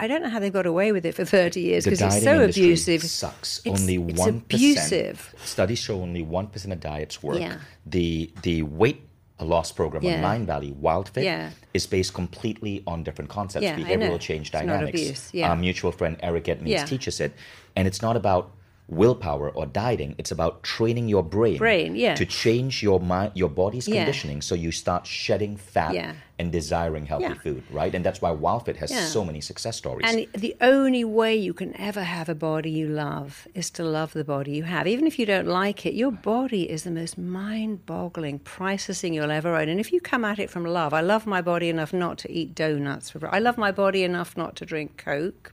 [0.00, 2.44] I don't know how they got away with it for 30 years because it's so
[2.44, 3.02] abusive.
[3.02, 3.60] Sucks.
[3.64, 5.34] It's- only it's one abusive.
[5.44, 7.40] Studies show only one percent of diets work.
[7.40, 7.58] Yeah.
[7.86, 9.02] The the weight
[9.40, 10.22] loss program on Yeah.
[10.22, 11.50] Mindvalley, WildFit, Yeah.
[11.72, 15.00] is based completely on different concepts, Yeah, behavioral change It's not dynamics.
[15.00, 15.50] abuse, yeah.
[15.50, 17.32] Our mutual friend Eric Edmeades teaches it,
[17.76, 18.50] and it's not about
[18.88, 20.14] willpower or dieting.
[20.18, 22.14] It's about training your brain, Brain, yeah.
[22.14, 23.96] to change your mind, your body's Yeah.
[23.96, 26.14] conditioning, so you start shedding fat Yeah.
[26.38, 27.94] and desiring healthy food, right?
[27.94, 30.06] And that's why WildFit has so many success stories.
[30.08, 34.14] And the only way you can ever have a body you love is to love
[34.14, 34.86] the body you have.
[34.86, 39.12] Even if you don't like it, your body is the most mind boggling, priceless thing
[39.12, 39.68] you'll ever own.
[39.68, 42.30] And if you come at it from love, I love my body enough not to
[42.32, 43.10] eat donuts.
[43.10, 45.52] For, I love my body enough not to drink Coke.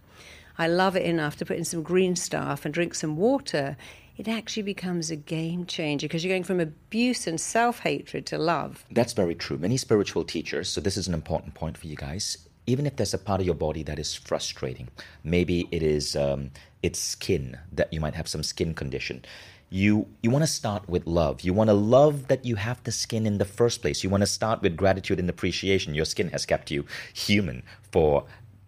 [0.58, 3.78] I love it enough to put in some green stuff and drink some water.
[4.18, 8.38] It actually becomes a game changer because you're going from abuse and self hatred to
[8.38, 8.86] love.
[8.92, 9.58] That's very true.
[9.58, 12.38] Many spiritual teachers, so this is an important point for you guys.
[12.68, 14.88] Even if there's a part of your body that is frustrating,
[15.24, 19.24] maybe it is um, it's skin that you might have some skin condition.
[19.70, 21.42] You you want to start with love.
[21.42, 24.04] You want to love that you have the skin in the first place.
[24.04, 25.94] You want to start with gratitude and appreciation.
[25.94, 28.24] Your skin has kept you human for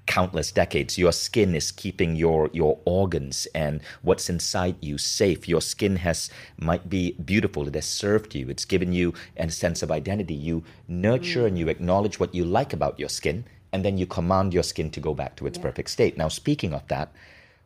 [0.08, 0.98] countless decades.
[0.98, 5.48] Your skin is keeping your your organs and what's inside you safe.
[5.48, 7.67] Your skin has might be beautiful.
[7.67, 8.50] It has served you.
[8.50, 10.34] It's given you a sense of identity.
[10.34, 11.70] You nurture and you mm.
[11.70, 15.13] acknowledge what you like about your skin, and then you command your skin to go
[15.13, 16.17] back to its perfect state.
[16.17, 17.12] Now, speaking of that,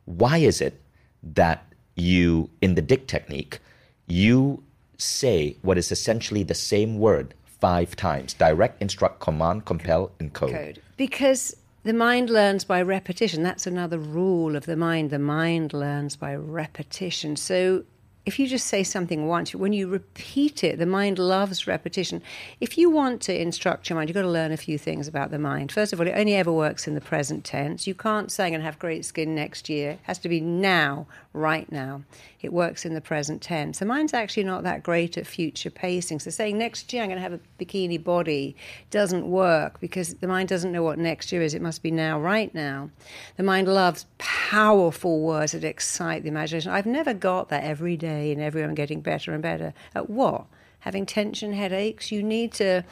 [0.05, 0.81] why is it
[1.23, 3.59] that you in the dick technique
[4.07, 4.63] you
[4.97, 10.51] say what is essentially the same word five times direct, instruct, command, compel, and code.
[10.51, 10.81] code.
[10.97, 13.43] Because the mind learns by repetition.
[13.43, 15.09] That's another rule of the mind.
[15.09, 17.35] The mind learns by repetition.
[17.35, 17.83] So
[18.25, 22.21] if you just say something once, when you repeat it, the mind loves repetition.
[22.59, 25.31] If you want to instruct your mind, you've got to learn a few things about
[25.31, 25.71] the mind.
[25.71, 27.87] First of all, it only ever works in the present tense.
[27.87, 29.91] You can't say I'm going to have great skin next year.
[29.91, 32.03] It has to be now, right now.
[32.41, 33.79] It works in the present tense.
[33.79, 36.19] The mind's actually not that great at future pacing.
[36.19, 38.55] So saying next year I'm going to have a bikini body
[38.91, 41.53] doesn't work because the mind doesn't know what next year is.
[41.53, 42.91] It must be now, right now.
[43.37, 46.71] The mind loves powerful words that excite the imagination.
[46.71, 49.73] I've never got that every day and everyone getting better and better.
[49.95, 50.45] At what?
[50.79, 52.11] Having tension headaches?
[52.11, 52.83] You need to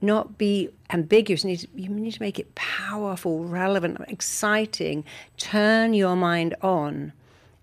[0.00, 1.44] not be ambiguous.
[1.44, 5.04] You need, to, you need to make it powerful, relevant, exciting.
[5.36, 7.12] Turn your mind on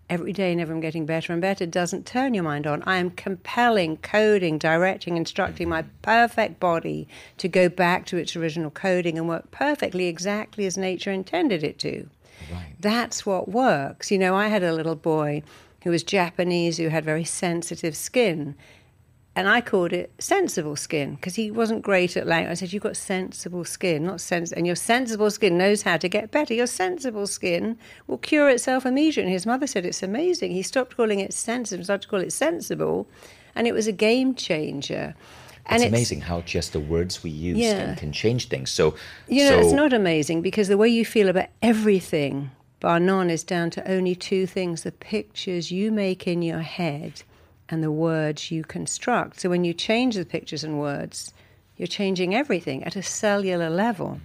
[0.09, 2.83] every day and everyone getting better and better doesn't turn your mind on.
[2.85, 7.07] I am compelling, coding, directing, instructing my perfect body
[7.37, 11.79] to go back to its original coding and work perfectly exactly as nature intended it
[11.79, 12.07] to.
[12.51, 12.75] Right.
[12.79, 14.11] That's what works.
[14.11, 15.41] You know, I had a little boy
[15.85, 18.55] who was Japanese who had very sensitive skin
[19.35, 22.51] and I called it sensible skin because he wasn't great at language.
[22.51, 26.07] I said, "You've got sensible skin, not sense, and your sensible skin knows how to
[26.07, 26.53] get better.
[26.53, 30.95] Your sensible skin will cure itself immediately." And his mother said, "It's amazing." He stopped
[30.95, 33.07] calling it sensitive, started to call it sensible,
[33.55, 35.15] and it was a game changer.
[35.65, 37.87] And it's, amazing how just the words we use Yeah.
[37.87, 38.69] can, can change things.
[38.69, 38.95] So,
[39.27, 42.51] You know, so it's not amazing because the way you feel about everything,
[42.85, 47.23] bar none, is down to only two things the pictures you make in your head
[47.67, 49.39] and the words you construct.
[49.39, 51.33] So when you change the pictures and words,
[51.77, 54.19] you're changing everything at a cellular level.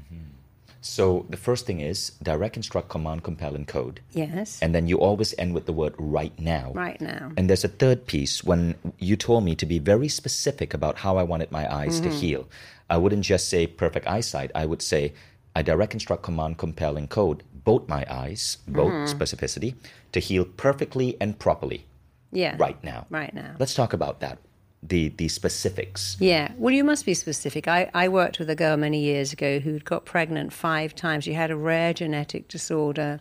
[0.83, 4.01] So the first thing is direct, instruct, command, compel, and code.
[4.12, 4.59] Yes.
[4.61, 6.73] And then you always end with the word right now.
[6.75, 7.33] right now.
[7.38, 11.16] And there's a third piece when you told me to be very specific about how
[11.16, 12.11] I wanted my eyes Mm-hmm.
[12.11, 12.49] to heal.
[12.90, 14.51] I wouldn't just say perfect eyesight.
[14.55, 15.14] I would say
[15.57, 19.16] I direct, instruct, command, compel, and code both my eyes, both Mm-hmm.
[19.23, 19.75] specificity,
[20.12, 21.85] to heal perfectly and properly
[22.33, 22.57] Yeah.
[22.59, 23.07] right now.
[23.11, 23.55] Right now.
[23.59, 24.38] Let's talk about that.
[24.83, 26.16] The the specifics.
[26.20, 27.68] Yeah, well, you must be specific.
[27.68, 31.25] I, I worked with a girl many years ago who'd got pregnant five times.
[31.25, 33.20] She had a rare genetic disorder,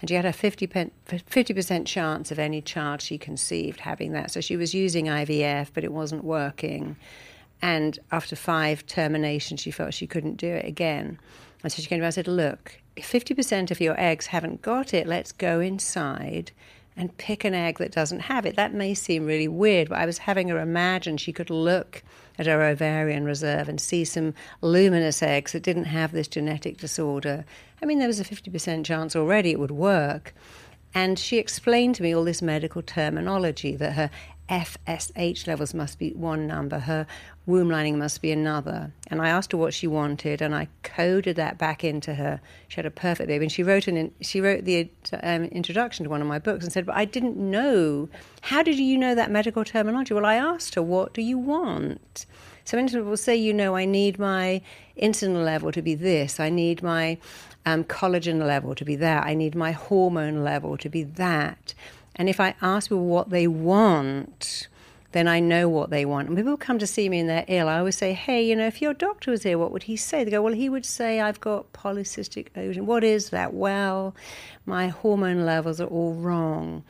[0.00, 4.30] and she had a 50 percent chance of any child she conceived having that.
[4.30, 6.94] So she was using IVF, but it wasn't working.
[7.60, 11.18] And after five terminations, she felt she couldn't do it again.
[11.62, 14.62] And so she came to me and said, Look, if 50% of your eggs haven't
[14.62, 16.52] got it, let's go inside
[16.96, 18.56] and pick an egg that doesn't have it.
[18.56, 22.02] That may seem really weird, but I was having her imagine she could look
[22.38, 27.44] at her ovarian reserve and see some luminous eggs that didn't have this genetic disorder.
[27.82, 30.34] I mean, there was a 50% chance already it would work.
[30.94, 34.10] And she explained to me all this medical terminology that her
[34.50, 37.06] FSH levels must be one number, her
[37.46, 38.92] womb lining must be another.
[39.06, 42.40] And I asked her what she wanted, and I coded that back into her.
[42.66, 44.90] She had a perfect baby, and she wrote an in, she wrote the
[45.22, 48.08] um, introduction to one of my books and said, "But I didn't know.
[48.42, 52.26] How did you know that medical terminology?" Well, I asked her, "What do you want?"
[52.64, 54.62] So people will say, you know, I need my
[55.00, 56.38] insulin level to be this.
[56.38, 57.18] I need my
[57.66, 59.24] um, collagen level to be that.
[59.24, 61.74] I need my hormone level to be that.
[62.20, 64.68] And if I ask people what they want,
[65.12, 66.28] then I know what they want.
[66.28, 67.66] And people come to see me and they're ill.
[67.66, 70.22] I always say, hey, you know, if your doctor was here, what would he say?
[70.22, 72.84] They go, well, he would say, I've got polycystic ovarian.
[72.84, 73.54] What is that?
[73.54, 74.14] Well,
[74.66, 76.84] my hormone levels are all wrong.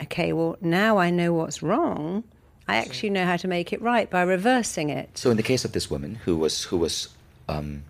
[0.00, 2.24] Okay, well, now I know what's wrong.
[2.66, 5.10] I actually know how to make it right by reversing it.
[5.18, 7.08] So in the case of this woman who was who was
[7.50, 7.82] um,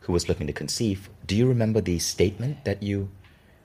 [0.00, 3.10] who was looking to conceive, do you remember the statement that you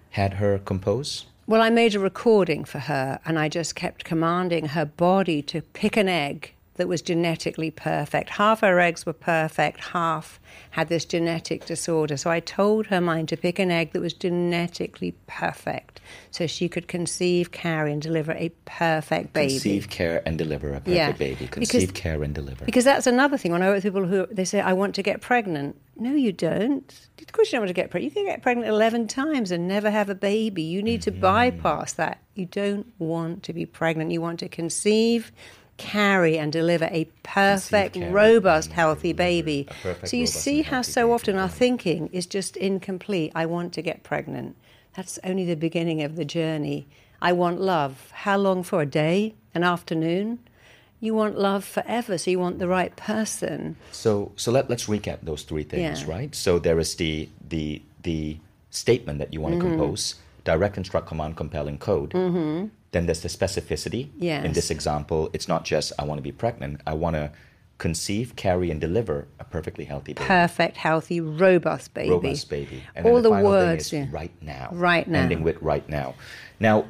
[0.09, 1.27] had her compose?
[1.49, 5.61] Well, I made a recording for her and I just kept commanding her body to
[5.61, 8.29] pick an egg that was genetically perfect.
[8.31, 10.39] Half her eggs were perfect, half
[10.71, 12.17] had this genetic disorder.
[12.17, 16.69] So I told her mind to pick an egg that was genetically perfect so she
[16.69, 19.53] could conceive, carry, and deliver a perfect baby.
[19.53, 21.47] Conceive, care, and deliver a perfect Yeah, baby.
[21.49, 22.65] because- Conceive, care, and deliver.
[22.65, 23.51] Because that's another thing.
[23.51, 25.75] When I work with people who they say, I want to get pregnant.
[25.99, 26.93] No, you don't.
[27.19, 28.15] Of course, you don't want to get pregnant.
[28.15, 30.61] You can get pregnant 11 times and never have a baby.
[30.61, 31.21] You need to mm-hmm.
[31.21, 32.19] bypass that.
[32.35, 34.11] You don't want to be pregnant.
[34.11, 35.31] You want to conceive,
[35.77, 39.67] carry, and deliver a perfect, robust, healthy baby.
[39.81, 41.13] perfect, So you see how so baby.
[41.13, 43.31] often our thinking is just incomplete.
[43.35, 44.55] I want to get pregnant.
[44.95, 46.87] That's only the beginning of the journey.
[47.21, 48.11] I want love.
[48.13, 48.81] How long for?
[48.81, 49.35] A day?
[49.53, 50.39] An afternoon?
[50.99, 53.75] You want love forever, so you want the right person.
[53.91, 56.11] So so let let's recap those three things, Yeah.
[56.15, 56.33] right?
[56.35, 58.37] So there is the the the
[58.71, 59.77] statement that you want to Mm-hmm.
[59.77, 62.11] compose, direct, instruct, command, compelling code.
[62.11, 62.67] Mm-hmm.
[62.97, 64.09] Then there's the specificity.
[64.17, 64.43] Yes.
[64.43, 66.81] In this example, it's not just I want to be pregnant.
[66.87, 67.31] I want to
[67.77, 70.25] conceive, carry, and deliver a perfectly healthy baby.
[70.25, 72.09] Perfect, healthy, robust baby.
[72.09, 72.81] Robust baby.
[72.95, 74.07] And All the, the words, yeah.
[74.09, 74.69] right now.
[74.71, 75.19] Right now.
[75.19, 76.15] Ending with right now.
[76.59, 76.87] Now,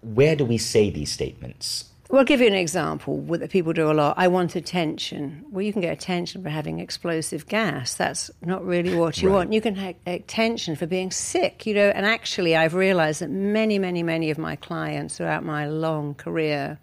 [0.00, 1.90] where do we say these statements?
[2.14, 4.14] Well, I'll give you an example that people do a lot.
[4.16, 5.44] I want attention.
[5.50, 7.94] Well, you can get attention for having explosive gas.
[7.94, 9.34] That's not really what you Right.
[9.34, 9.52] want.
[9.52, 11.88] You can have attention for being sick, you know.
[11.88, 16.78] And actually, I've realized that many, many, many of my clients throughout my long career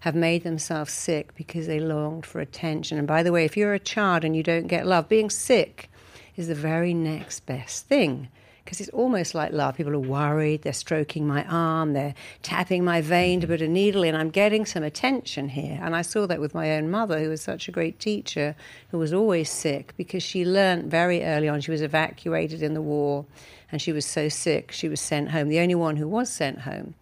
[0.00, 2.98] have made themselves sick because they longed for attention.
[2.98, 5.88] And by the way, if you're a child and you don't get love, being sick
[6.36, 8.28] is the very next best thing
[8.64, 9.76] because it's almost like love.
[9.76, 14.02] People are worried, they're stroking my arm, they're tapping my vein to put a needle
[14.02, 14.14] in.
[14.14, 15.78] I'm getting some attention here.
[15.82, 18.56] And I saw that with my own mother, who was such a great teacher,
[18.90, 21.60] who was always sick because she learnt very early on.
[21.60, 23.26] She was evacuated in the war
[23.70, 26.60] and she was so sick, she was sent home, the only one who was sent
[26.60, 26.94] home.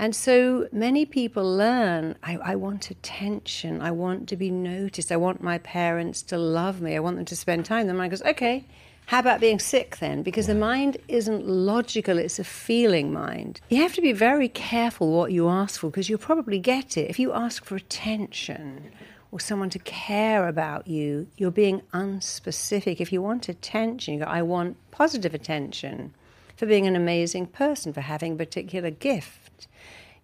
[0.00, 3.80] And so many people learn I, I want attention.
[3.80, 5.10] I want to be noticed.
[5.10, 6.94] I want my parents to love me.
[6.94, 7.86] I want them to spend time.
[7.86, 8.64] with The I goes, okay,
[9.08, 10.22] how about being sick then?
[10.22, 13.58] Because the mind isn't logical, it's a feeling mind.
[13.70, 17.08] You have to be very careful what you ask for because you'll probably get it.
[17.08, 18.92] If you ask for attention,
[19.32, 23.00] or someone to care about you, you're being unspecific.
[23.00, 26.14] If you want attention, you go, I want positive attention
[26.56, 29.47] for being an amazing person, for having a particular gift.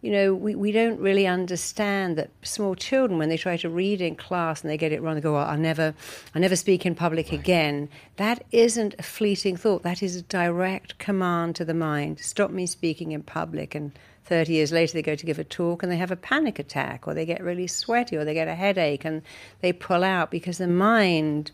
[0.04, 4.02] You know, we, we don't really understand that small children, when they try to read
[4.02, 5.94] in class and they get it wrong, they go, well, I'll never,
[6.34, 7.88] I'll never speak in public again.
[8.16, 9.82] That isn't a fleeting thought.
[9.82, 12.20] That is a direct command to the mind.
[12.20, 13.74] Stop me speaking in public.
[13.74, 13.92] And
[14.26, 17.08] 30 years later, they go to give a talk and they have a panic attack,
[17.08, 19.22] or they get really sweaty, or they get a headache, and
[19.62, 21.50] they pull out because the mind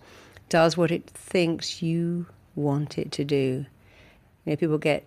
[0.49, 3.65] does what it thinks you want it to do.
[4.45, 5.07] You know, people get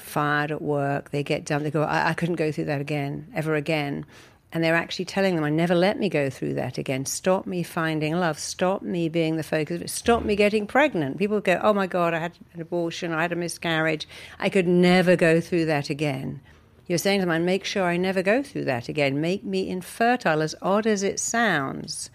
[0.00, 3.28] fired at work, they get done, they go, I, I couldn't go through that again,
[3.34, 4.06] ever again.
[4.52, 7.06] And they're actually telling them, I never let me go through that again.
[7.06, 8.36] Stop me finding love.
[8.36, 9.92] Stop me being the focus.
[9.92, 11.18] Stop me getting pregnant.
[11.18, 14.08] People go, Oh my God, I had an abortion, I had a miscarriage.
[14.40, 16.40] I could never go through that again.
[16.88, 19.20] You're saying to them, make sure I never go through that again.
[19.20, 22.10] Make me infertile, as odd as it sounds.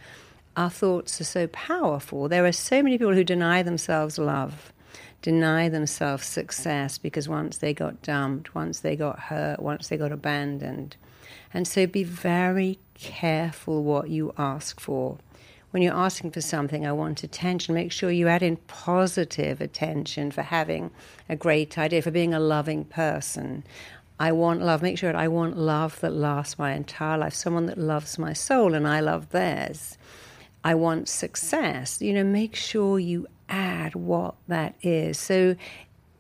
[0.58, 2.28] Our thoughts are so powerful.
[2.28, 4.74] There are so many people who deny themselves love
[5.25, 10.11] deny themselves success because once they got dumped, once they got hurt, once they got
[10.11, 10.95] abandoned.
[11.51, 15.17] And so be very careful what you ask for.
[15.71, 20.29] When you're asking for something, I want attention, make sure you add in positive attention
[20.29, 20.91] for having
[21.27, 23.63] a great idea, for being a loving person.
[24.19, 24.83] I want love.
[24.83, 28.75] Make sure I want love that lasts my entire life, someone that loves my soul
[28.75, 29.97] and I love theirs.
[30.63, 31.99] I want success.
[31.99, 35.17] You know, make sure you add what that is.
[35.17, 35.55] So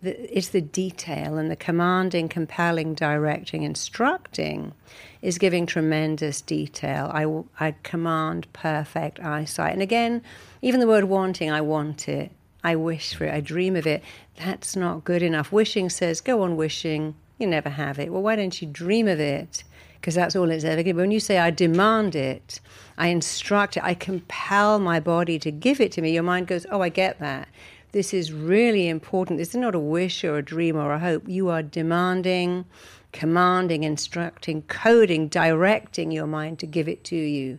[0.01, 4.73] the, it's the detail and the commanding, compelling, directing, instructing
[5.21, 7.09] is giving tremendous detail.
[7.13, 9.73] I, I command perfect eyesight.
[9.73, 10.21] And again,
[10.61, 12.31] even the word wanting, I want it.
[12.63, 13.33] I wish for it.
[13.33, 14.03] I dream of it.
[14.37, 15.51] That's not good enough.
[15.51, 17.15] Wishing says, go on wishing.
[17.37, 18.11] You never have it.
[18.11, 19.63] Well, why don't you dream of it?
[19.95, 21.01] Because that's all it's ever given.
[21.01, 22.59] When you say, I demand it,
[22.97, 26.65] I instruct it, I compel my body to give it to me, your mind goes,
[26.71, 27.47] Oh, I get that.
[27.91, 29.39] This is really important.
[29.39, 31.23] This is not a wish or a dream or a hope.
[31.27, 32.65] You are demanding,
[33.13, 37.57] commanding, instructing, coding, directing your mind to give it to you.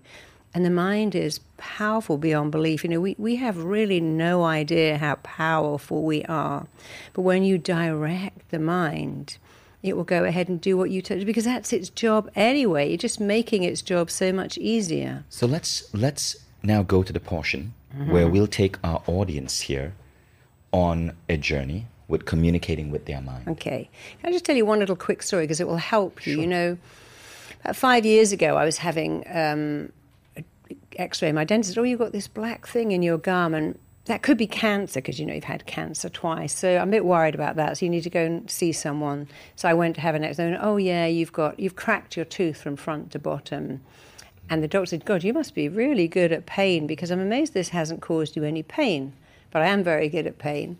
[0.52, 2.84] And the mind is powerful beyond belief.
[2.84, 6.66] You know, we, we have really no idea how powerful we are.
[7.14, 9.38] But when you direct the mind,
[9.86, 12.88] it will go ahead and do what you tell it because that's its job anyway.
[12.88, 15.24] You're just making its job so much easier.
[15.28, 17.74] So let's let's now go to the portion
[18.08, 19.94] where we'll take our audience here
[20.72, 23.48] on a journey with communicating with their mind.
[23.48, 23.88] Okay.
[24.20, 26.40] Can I just tell you one little quick story because it will help you?
[26.40, 26.78] You know,
[27.62, 29.92] about five years ago, I was having um,
[30.96, 31.32] X-ray.
[31.32, 34.38] My dentist said, "Oh, you've got this black thing in your gum, and that could
[34.38, 36.56] be cancer because you know you've had cancer twice.
[36.56, 37.78] So I'm a bit worried about that.
[37.78, 40.46] So you need to go and see someone." So I went to have an X-ray.
[40.46, 43.80] And, oh yeah, you've got you've cracked your tooth from front to bottom.
[44.48, 47.52] And the doctor said, God, you must be really good at pain because I'm amazed
[47.52, 49.12] this hasn't caused you any pain.
[49.50, 50.78] But I am very good at pain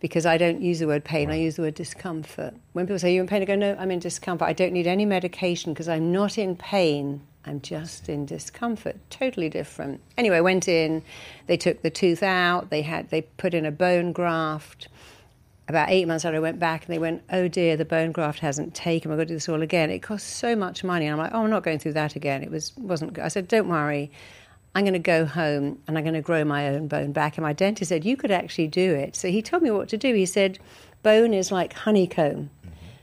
[0.00, 2.54] because I don't use the word pain, I use the word discomfort.
[2.72, 3.42] When people say, You're in pain?
[3.42, 4.48] I go, No, I'm in discomfort.
[4.48, 7.20] I don't need any medication because I'm not in pain.
[7.44, 8.96] I'm just in discomfort.
[9.10, 10.00] Totally different.
[10.16, 11.02] Anyway, went in,
[11.46, 14.88] they took the tooth out, they had they put in a bone graft.
[15.68, 18.40] About eight months later, I went back and they went, Oh dear, the bone graft
[18.40, 19.10] hasn't taken.
[19.10, 19.90] We've got to do this all again.
[19.90, 21.06] It cost so much money.
[21.06, 22.42] And I'm like, Oh, I'm not going through that again.
[22.42, 23.24] It was wasn't good.
[23.24, 24.10] I said, Don't worry.
[24.74, 27.36] I'm going to go home and I'm going to grow my own bone back.
[27.36, 29.16] And my dentist said, You could actually do it.
[29.16, 30.14] So he told me what to do.
[30.14, 30.58] He said,
[31.02, 32.50] Bone is like honeycomb.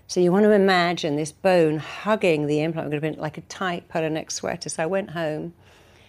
[0.09, 3.19] So you want to imagine this bone hugging the implant.
[3.19, 4.67] Like a tight polo neck sweater.
[4.67, 5.53] So I went home,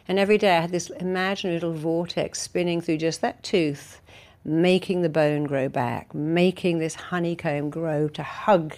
[0.09, 4.01] and every day I had this imaginary little vortex spinning through just that tooth,
[4.43, 8.77] making the bone grow back, making this honeycomb grow to hug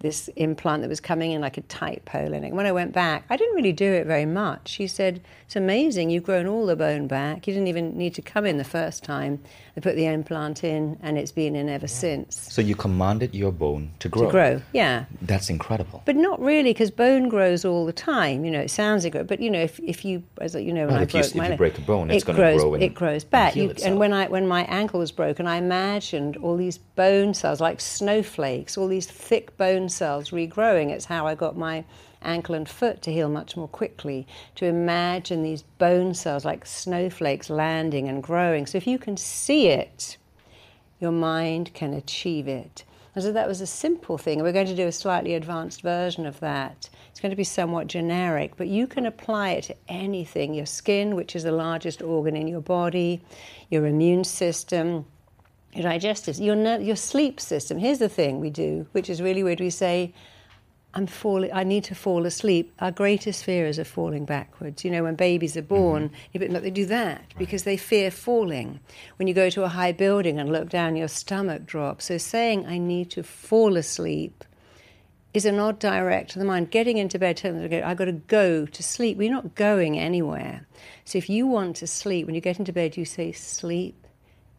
[0.00, 2.52] this implant that was coming in like a tight polo neck.
[2.52, 4.68] When I went back, I didn't really do it very much.
[4.68, 7.46] She said, It's amazing, you've grown all the bone back.
[7.48, 9.40] You didn't even need to come in the first time.
[9.74, 12.36] They put the implant in, and it's been in ever since.
[12.52, 14.26] So you commanded your bone to grow.
[14.26, 15.04] To grow, yeah.
[15.22, 16.02] That's incredible.
[16.04, 18.44] But not really, because bone grows all the time.
[18.44, 20.94] You know, it sounds like, but you know, if, if you, as you know, when
[20.94, 22.60] Well, I if you- broke if my you break a bone, it's it gonna grows,
[22.62, 23.54] grow and- it grows and back.
[23.54, 27.34] heal You- and when I when my ankle was broken, I imagined all these bone
[27.34, 30.90] cells, like snowflakes, all these thick bone cells regrowing.
[30.90, 31.84] It's how I got my
[32.22, 34.26] ankle and foot to heal much more quickly.
[34.56, 38.66] To imagine these bone cells like snowflakes landing and growing.
[38.66, 40.16] So if you can see it,
[41.00, 42.84] your mind can achieve it.
[43.14, 44.42] And so that was a simple thing.
[44.42, 46.88] We're going to do a slightly advanced version of that.
[47.10, 51.16] It's going to be somewhat generic, but you can apply it to anything your skin,
[51.16, 53.20] which is the largest organ in your body,
[53.70, 55.04] your immune system,
[55.72, 57.78] your digestive, your, ner- your sleep system.
[57.78, 59.60] Here's the thing we do, which is really weird.
[59.60, 60.14] We say,
[60.94, 62.72] I'm falling, I need to fall asleep.
[62.80, 64.84] Our greatest fear is of falling backwards.
[64.84, 66.14] You know, when babies are born, mm-hmm.
[66.32, 68.80] you bet- they do that because they fear falling.
[69.16, 72.06] When you go to a high building and look down, your stomach drops.
[72.06, 74.44] So saying, I need to fall asleep
[75.34, 76.70] is an odd direct to the mind.
[76.70, 79.18] Getting into bed, telling them, I've got to go to sleep.
[79.18, 80.66] We're not going anywhere.
[81.04, 84.06] So if you want to sleep, when you get into bed, you say, sleep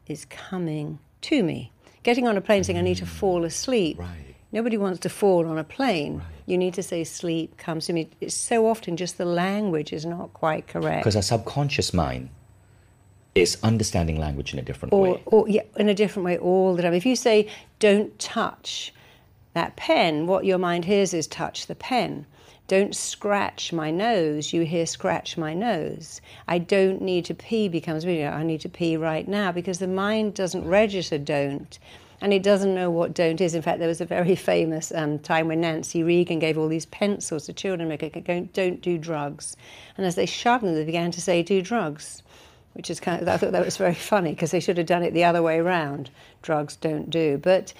[0.09, 1.71] is coming to me.
[2.03, 3.09] Getting on a plane saying, I need to mm.
[3.09, 3.99] fall asleep.
[3.99, 4.35] Right.
[4.51, 6.23] Nobody wants to fall on a plane.
[6.47, 8.09] You need to say, sleep comes to me.
[8.19, 11.03] It's so often just the language is not quite correct.
[11.03, 12.29] Because our subconscious mind
[13.35, 15.23] is understanding language in a different or, way.
[15.27, 16.93] or yeah, in a different way all the time.
[16.93, 17.47] If you say,
[17.77, 18.91] don't touch
[19.53, 22.25] that pen, what your mind hears is touch the pen.
[22.69, 26.21] Don't scratch my nose, you hear scratch my nose.
[26.47, 29.87] I don't need to pee becomes really, I need to pee right now because the
[29.87, 31.79] mind doesn't register don't.
[32.21, 33.55] And it doesn't know what don't is.
[33.55, 36.85] In fact, there was a very famous um, time when Nancy Reagan gave all these
[36.85, 39.57] pencils to children, it go, don't do drugs.
[39.97, 42.21] And as they shoved them, they began to say, do drugs
[42.73, 45.01] which is kind of, I thought that was very funny because they should have done
[45.01, 46.11] it the other way around.
[46.43, 47.37] Drugs don't do.
[47.37, 47.73] But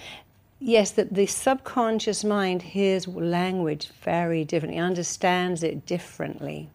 [0.60, 6.70] yes, that the subconscious mind hears language very differently, understands it differently.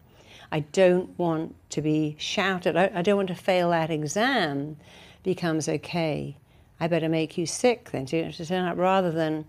[0.52, 2.76] I don't want to be shouted.
[2.76, 4.76] I, I don't want to fail that exam.
[5.22, 6.36] Becomes okay.
[6.78, 9.44] I better make you sick then to, to turn up rather than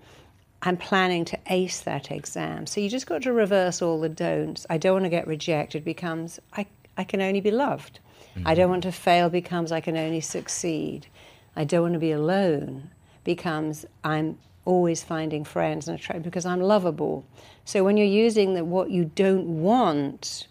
[0.61, 2.65] I'm planning to ace that exam.
[2.65, 4.65] So you just got to reverse all the don'ts.
[4.69, 6.65] I don't want to get rejected becomes I,
[6.97, 7.99] I can only be loved.
[8.35, 8.53] I mm-hmm.
[8.55, 11.07] don't want to fail becomes I can only succeed.
[11.55, 12.91] I don't want to be alone
[13.27, 17.23] becomes I'm always finding friends and attract because I'm lovable.
[17.65, 20.47] So when you're using the what you don't want,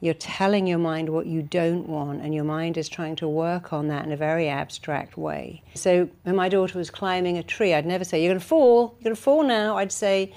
[0.00, 3.72] you're telling your mind what you don't want, and your mind is trying to work
[3.72, 5.62] on that in a very abstract way.
[5.74, 8.94] So when my daughter was climbing a tree, I'd never say, You're going to fall,
[8.98, 9.76] you're going to fall now.
[9.76, 10.32] I'd say,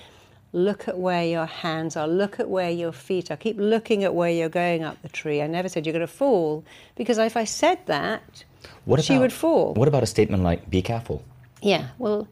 [0.53, 4.13] Look at where your hands are, look at where your feet are, keep looking at
[4.15, 5.41] where you're going up the tree.
[5.41, 6.63] I never said, You're going to fall,
[6.95, 8.43] because if I said that,
[8.85, 9.73] What she about- would fall.
[9.73, 11.23] What about a statement like, be careful?
[11.65, 12.27] Yeah, well,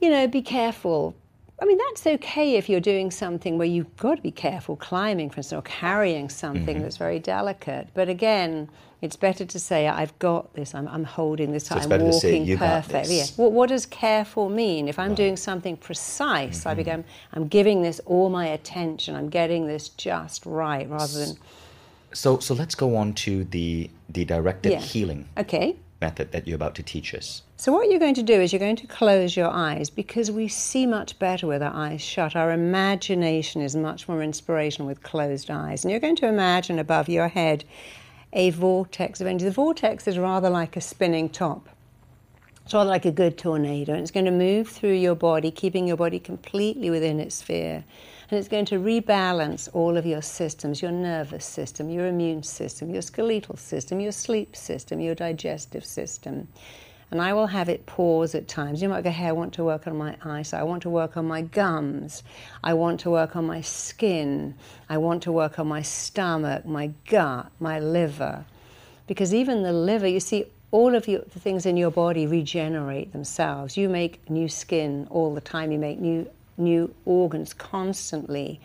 [0.00, 1.14] you know, be careful.
[1.62, 5.30] I mean, that's okay if you're doing something where you've got to be careful, climbing,
[5.30, 6.82] for instance, or carrying something Mm-hmm.
[6.82, 7.88] that's very delicate.
[7.94, 8.68] But again,
[9.00, 12.38] it's better to say, I've got this, I'm, I'm holding this, So I'm walking say,
[12.38, 13.08] "You got perfect.
[13.08, 13.42] this." Yeah.
[13.42, 14.88] Well, what does careful mean?
[14.88, 16.68] If I'm doing something precise, Mm-hmm.
[16.68, 21.36] I become, I'm giving this all my attention, I'm getting this just right rather than,
[22.12, 24.80] So, so let's go on to the, the directed Yeah.
[24.80, 27.42] healing okay, method that you're about to teach us.
[27.64, 30.48] So, what you're going to do is you're going to close your eyes because we
[30.48, 32.36] see much better with our eyes shut.
[32.36, 35.82] Our imagination is much more inspirational with closed eyes.
[35.82, 37.64] And you're going to imagine above your head
[38.34, 39.46] a vortex of energy.
[39.46, 41.70] The vortex is rather like a spinning top.
[42.66, 45.86] It's rather like a good tornado, and it's going to move through your body, keeping
[45.86, 47.82] your body completely within its sphere.
[48.30, 52.90] And it's going to rebalance all of your systems your nervous system, your immune system,
[52.90, 56.48] your skeletal system, your sleep system, your digestive system.
[57.14, 58.82] And I will have it pause at times.
[58.82, 61.16] You might go, hey, I want to work on my eyes, I want to work
[61.16, 62.22] on my gums.
[62.62, 64.56] I want to work on my skin.
[64.90, 68.44] I want to work on my stomach, my gut, my liver
[69.06, 73.12] because even the liver, you see, all of your, the things in your body regenerate
[73.12, 73.76] themselves.
[73.76, 75.70] You make new skin all the time.
[75.70, 78.60] You make new new organs constantly,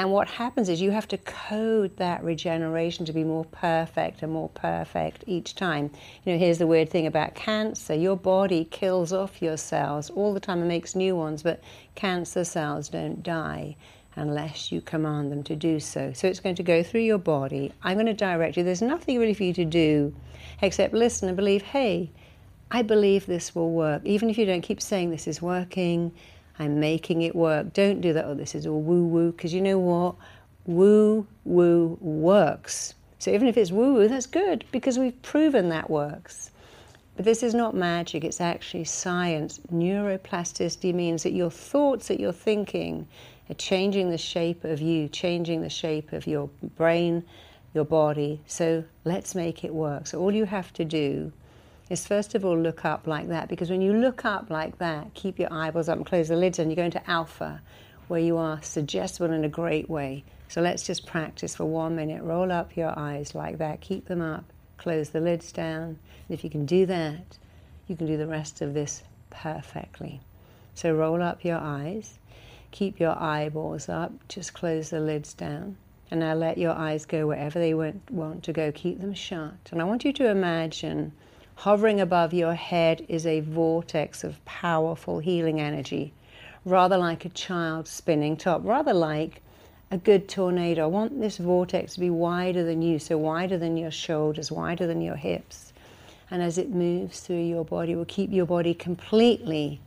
[0.00, 4.32] And what happens is you have to code that regeneration to be more perfect and
[4.32, 5.90] more perfect each time.
[6.24, 10.32] You know, here's the weird thing about cancer your body kills off your cells all
[10.32, 11.62] the time and makes new ones, but
[11.96, 13.76] cancer cells don't die
[14.16, 16.14] unless you command them to do so.
[16.14, 17.70] So it's going to go through your body.
[17.82, 18.64] I'm going to direct you.
[18.64, 20.14] There's nothing really for you to do
[20.62, 22.10] except listen and believe, hey,
[22.70, 24.00] I believe this will work.
[24.06, 26.12] Even if you don't keep saying this is working,
[26.60, 27.72] I'm making it work.
[27.72, 28.26] Don't do that.
[28.26, 29.32] Oh, this is all woo woo.
[29.32, 30.14] Because you know what?
[30.66, 32.94] Woo woo works.
[33.18, 36.50] So even if it's woo woo, that's good because we've proven that works.
[37.16, 39.58] But this is not magic, it's actually science.
[39.72, 43.08] Neuroplasticity means that your thoughts that you're thinking
[43.50, 47.24] are changing the shape of you, changing the shape of your brain,
[47.74, 48.40] your body.
[48.46, 50.06] So let's make it work.
[50.06, 51.32] So all you have to do
[51.90, 55.12] is first of all look up like that because when you look up like that,
[55.14, 57.60] keep your eyeballs up and close the lids and you go into alpha
[58.06, 60.24] where you are suggestible in a great way.
[60.48, 62.22] So let's just practice for one minute.
[62.22, 64.44] Roll up your eyes like that, keep them up,
[64.78, 65.98] close the lids down.
[66.28, 67.38] And if you can do that,
[67.88, 70.20] you can do the rest of this perfectly.
[70.74, 72.18] So roll up your eyes,
[72.70, 75.76] keep your eyeballs up, just close the lids down.
[76.10, 78.72] And now let your eyes go wherever they want to go.
[78.72, 79.54] Keep them shut.
[79.70, 81.12] And I want you to imagine
[81.64, 86.14] Hovering above your head is a vortex of powerful healing energy,
[86.64, 89.42] rather like a child spinning top, rather like
[89.90, 90.84] a good tornado.
[90.84, 94.86] I want this vortex to be wider than you, so wider than your shoulders, wider
[94.86, 95.74] than your hips.
[96.30, 99.82] And as it moves through your body, will keep your body completely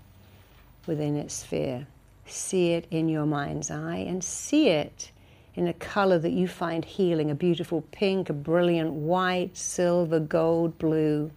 [0.86, 1.88] within its sphere.
[2.28, 5.09] See it in your mind's eye and see it
[5.55, 10.78] in a color that you find healing a beautiful pink, a brilliant white, silver, gold,
[10.78, 11.32] blue.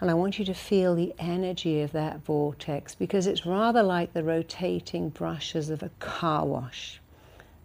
[0.00, 4.14] And I want you to feel the energy of that vortex because it's rather like
[4.14, 7.00] the rotating brushes of a car wash.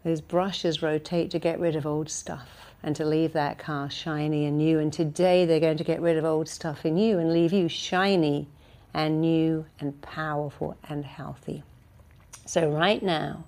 [0.03, 2.49] Those brushes rotate to get rid of old stuff
[2.83, 4.79] and to leave that car shiny and new.
[4.79, 7.69] And today they're going to get rid of old stuff in you and leave you
[7.69, 8.47] shiny
[8.93, 11.63] and new and powerful and healthy.
[12.45, 13.45] So, right now,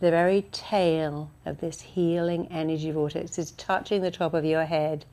[0.00, 5.06] the very tail of this healing energy vortex is touching the top of your head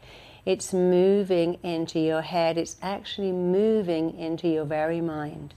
[0.46, 5.54] it's moving into your head, it's actually moving into your very mind.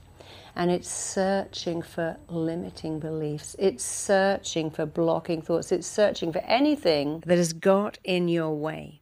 [0.55, 3.55] And it's searching for limiting beliefs.
[3.59, 5.71] It's searching for blocking thoughts.
[5.71, 9.01] It's searching for anything that has got in your way.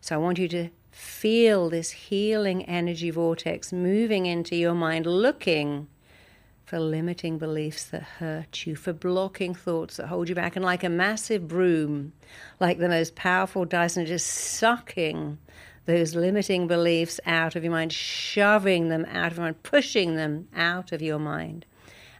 [0.00, 5.88] So I want you to feel this healing energy vortex moving into your mind, looking
[6.70, 10.84] for limiting beliefs that hurt you, for blocking thoughts that hold you back, and like
[10.84, 12.12] a massive broom,
[12.60, 15.36] like the most powerful Dyson, just sucking
[15.86, 20.46] those limiting beliefs out of your mind, shoving them out of your mind, pushing them
[20.54, 21.66] out of your mind.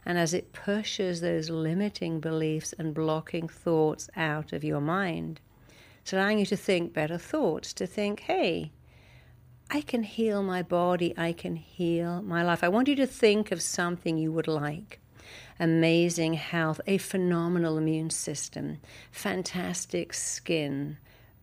[0.05, 5.39] And as it pushes those limiting beliefs and blocking thoughts out of your mind,
[6.01, 8.73] it's allowing you to think better thoughts, to think, hey,
[9.73, 12.61] I can heal my body, I can heal my life.
[12.61, 14.99] I want you to think of something you would like
[15.61, 18.79] amazing health, a phenomenal immune system,
[19.11, 20.97] fantastic skin,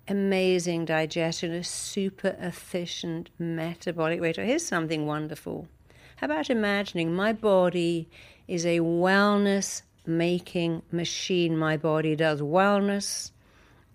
[0.08, 4.36] amazing digestion, a super efficient metabolic rate.
[4.36, 5.68] Here's something wonderful.
[6.16, 8.10] How about imagining my body
[8.46, 11.56] is a wellness making machine?
[11.56, 13.30] My body does wellness,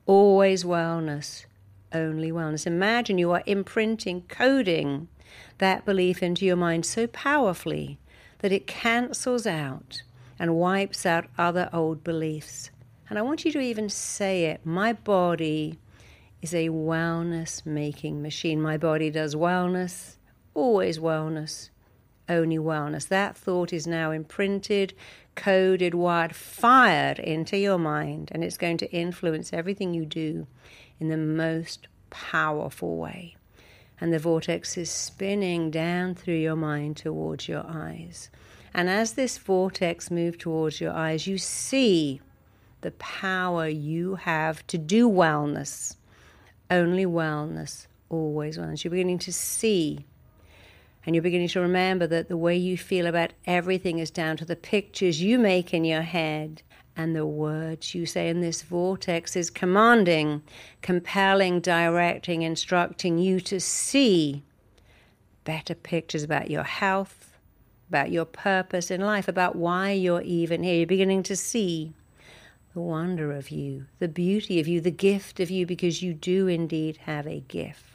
[0.07, 1.45] always wellness
[1.93, 2.67] only wellness.
[2.67, 5.07] Imagine you are imprinting, coding
[5.57, 7.99] that belief into your mind so powerfully
[8.39, 10.03] that it cancels out
[10.39, 12.69] and wipes out other old beliefs.
[13.09, 15.79] And I want you to even say it my body
[16.41, 18.61] is a wellness making machine.
[18.61, 20.17] My body does wellness,
[20.53, 21.69] always wellness,
[22.27, 23.07] only wellness.
[23.07, 24.93] That thought is now imprinted,
[25.35, 30.47] coded, wired, fired into your mind, and it's going to influence everything you do
[30.99, 33.35] in the most powerful way.
[33.99, 38.29] And the vortex is spinning down through your mind towards your eyes.
[38.73, 42.21] And as this vortex moves towards your eyes, you see
[42.81, 45.95] the power you have to do wellness.
[46.69, 48.83] Only wellness, always wellness.
[48.83, 50.05] You're beginning to see
[51.05, 54.45] and you're beginning to remember that the way you feel about everything is down to
[54.45, 56.61] the pictures you make in your head
[56.95, 60.43] and the words you say in this vortex is commanding,
[60.81, 64.43] compelling, directing, instructing you to see
[65.43, 67.37] better pictures about your health,
[67.89, 70.75] about your purpose in life, about why you're even here.
[70.75, 71.93] You're beginning to see
[72.73, 76.47] the wonder of you, the beauty of you, the gift of you, because you do
[76.47, 77.92] indeed have a gift.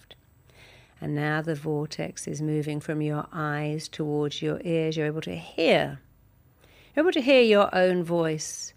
[1.00, 4.96] And now the vortex is moving from your eyes towards your ears.
[4.96, 6.00] You're able to hear.
[6.94, 8.74] You're able to hear your own voice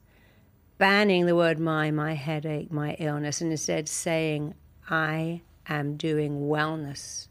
[0.77, 4.53] banning the word my, my headache, my illness, and instead saying,
[4.89, 7.27] I am doing wellness.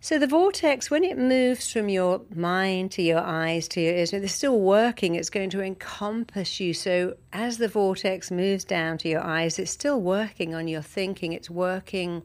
[0.00, 4.12] So the vortex, when it moves from your mind to your eyes to your ears,
[4.12, 5.14] it's still working.
[5.14, 6.74] It's going to encompass you.
[6.74, 11.32] So as the vortex moves down to your eyes, it's still working on your thinking.
[11.32, 12.24] It's working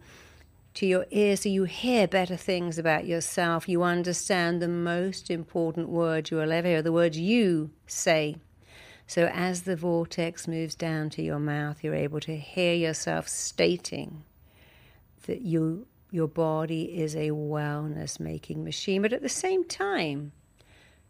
[0.77, 3.67] to your ears so you hear better things about yourself.
[3.67, 8.35] You understand the most important words you will ever hear, the words you say.
[9.07, 14.23] So as the vortex moves down to your mouth, you're able to hear yourself stating
[15.25, 19.01] that you your body is a wellness making machine.
[19.01, 20.31] But at the same time,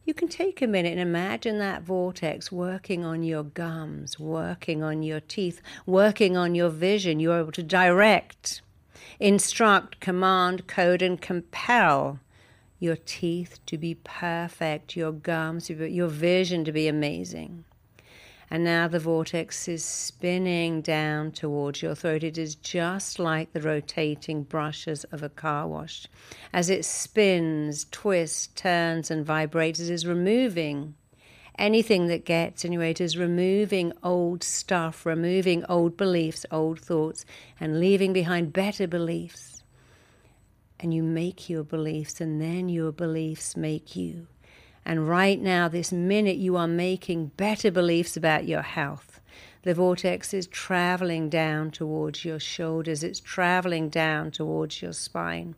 [0.05, 5.03] you can take a minute and imagine that vortex working on your gums, working on
[5.03, 7.19] your teeth, working on your vision.
[7.19, 8.61] You're able to direct,
[9.19, 12.19] instruct, command, code, and compel
[12.79, 17.63] your teeth to be perfect, your gums, your vision to be amazing.
[18.49, 22.23] And now the vortex is spinning down towards your throat.
[22.23, 26.07] It is just like the rotating brushes of a car wash.
[26.53, 30.95] As it spins, twists, turns, and vibrates, it is removing
[31.57, 32.91] anything that gets in your way.
[32.91, 37.25] Is removing old stuff, removing old beliefs, old thoughts,
[37.59, 39.63] and leaving behind better beliefs.
[40.79, 44.27] And you make your beliefs, and then your beliefs make you.
[44.85, 49.19] And right now, this minute, you are making better beliefs about your health.
[49.63, 55.55] The vortex is traveling down towards your shoulders, it's traveling down towards your spine.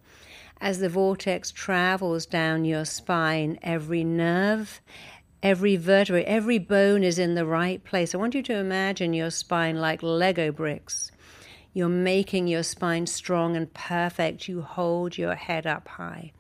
[0.60, 4.82] As the vortex travels down your spine, every nerve,
[5.42, 8.14] every vertebrae, every bone is in the right place.
[8.14, 11.12] I want you to imagine your spine like Lego bricks.
[11.74, 14.48] You're making your spine strong and perfect.
[14.48, 16.32] You hold your head up high.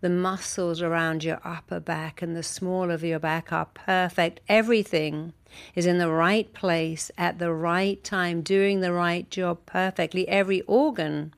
[0.00, 4.40] The muscles around your upper back and the small of your back are perfect.
[4.48, 5.32] Everything
[5.74, 10.28] is in the right place at the right time, doing the right job perfectly.
[10.28, 11.34] Every organ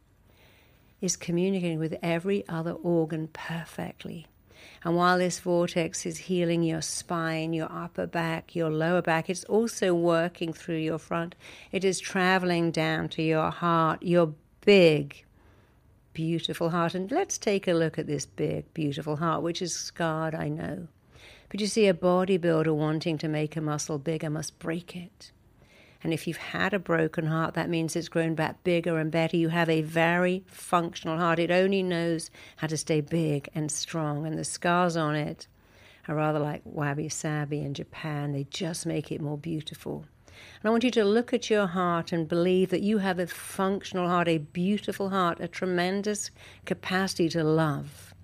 [1.01, 4.27] is communicating with every other organ perfectly.
[4.85, 9.45] And while this vortex is healing your spine, your upper back, your lower back, it's
[9.45, 11.35] also working through your front.
[11.73, 15.25] It is traveling down to your heart, your big,
[16.13, 16.95] beautiful heart.
[16.95, 20.89] And let's take a look at this big, beautiful heart, which is scarred, I know.
[21.49, 25.33] But you see, a bodybuilder wanting to make a muscle bigger must break it.
[26.03, 29.37] And if you've had a broken heart, that means it's grown back bigger and better.
[29.37, 31.39] You have a very functional heart.
[31.39, 34.25] It only knows how to stay big and strong.
[34.25, 35.49] And the scars on it
[36.07, 38.33] are rather like wabi sabi in Japan.
[38.33, 40.05] They just make it more beautiful.
[40.29, 43.27] And I want you to look at your heart and believe that you have a
[43.27, 46.31] functional heart, a beautiful heart, a tremendous
[46.65, 48.15] capacity to love.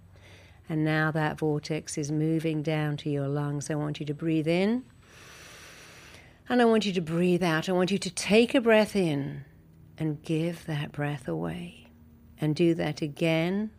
[0.69, 3.69] And now that vortex is moving down to your lungs.
[3.69, 4.85] I want you to breathe in.
[6.49, 7.69] And I want you to breathe out.
[7.69, 9.45] I want you to take a breath in
[9.97, 11.89] and give that breath away.
[12.41, 13.71] And do that again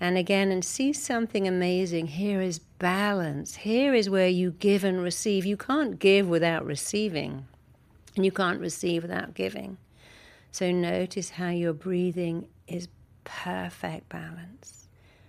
[0.00, 2.06] and again and see something amazing.
[2.06, 3.56] Here is balance.
[3.56, 5.44] Here is where you give and receive.
[5.44, 7.46] You can't give without receiving.
[8.16, 9.76] And you can't receive without giving.
[10.50, 12.88] So notice how your breathing is
[13.24, 14.88] perfect balance.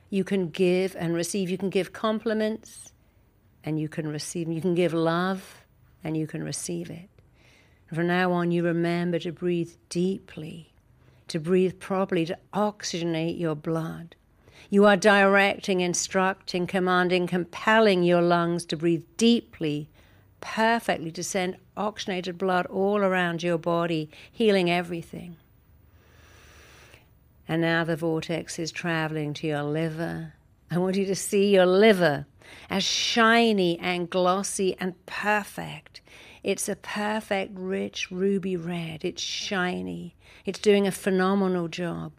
[0.10, 1.50] You can give and receive.
[1.50, 2.94] You can give compliments
[3.64, 4.48] and you can receive.
[4.48, 5.63] You can give love
[6.04, 7.10] and you can receive it.
[7.90, 10.74] And from now on, you remember to breathe deeply,
[11.28, 14.16] to breathe properly, to oxygenate your blood.
[14.70, 19.90] You are directing, instructing, commanding, compelling your lungs to breathe deeply
[20.44, 25.38] perfectly to send oxygenated blood all around your body, healing everything.
[27.48, 30.34] And now the vortex is traveling to your liver.
[30.70, 32.26] I want you to see your liver
[32.70, 36.02] as shiny and glossy and perfect.
[36.44, 39.06] It's a perfect, rich ruby red.
[39.06, 40.16] It's shiny.
[40.46, 42.12] It's doing a phenomenal job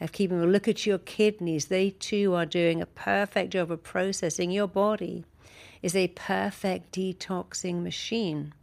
[0.00, 1.66] of keeping a look at your kidneys.
[1.66, 5.24] They too are doing a perfect job of processing your body
[5.82, 8.54] is a perfect detoxing machine.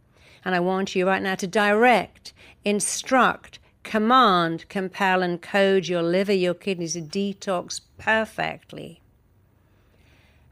[0.44, 2.32] And I want you right now to direct,
[2.64, 8.99] instruct, command, compel, and code your liver, your kidneys to detox perfectly.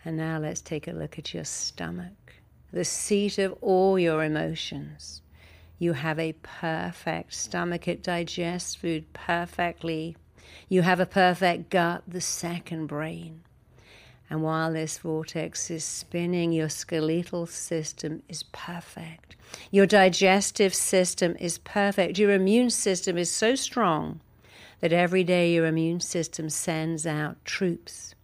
[0.04, 2.34] And now let's take a look at your stomach,
[2.72, 5.22] the seat of all your emotions.
[5.78, 10.16] You have a perfect stomach, it digests food perfectly.
[10.68, 13.42] You have a perfect gut, the second brain.
[14.30, 19.36] And while this vortex is spinning, your skeletal system is perfect.
[19.70, 22.18] Your digestive system is perfect.
[22.18, 24.20] Your immune system is so strong
[24.80, 28.14] that every day your immune system sends out troops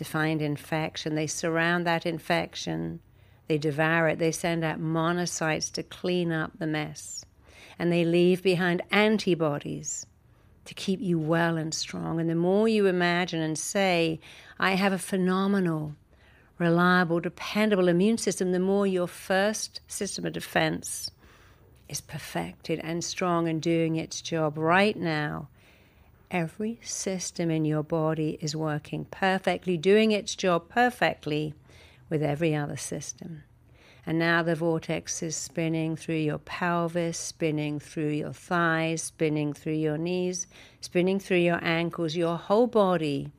[0.00, 1.14] to find infection.
[1.14, 3.00] They surround that infection,
[3.48, 4.18] They devour it.
[4.18, 7.26] They send out monocytes to clean up the mess.
[7.78, 10.06] And they leave behind antibodies
[10.64, 12.18] to keep you well and strong.
[12.18, 14.20] And the more you imagine and say,
[14.58, 15.96] I have a phenomenal,
[16.56, 21.10] reliable, dependable immune system, the more your first system of defense
[21.90, 25.50] is perfected and strong and doing its job right now.
[26.30, 31.54] Every system in your body is working perfectly, doing its job perfectly
[32.08, 33.42] with every other system.
[34.06, 39.74] And now the vortex is spinning through your pelvis, spinning through your thighs, spinning through
[39.74, 40.46] your knees,
[40.80, 42.14] spinning through your ankles.
[42.14, 43.32] Your whole body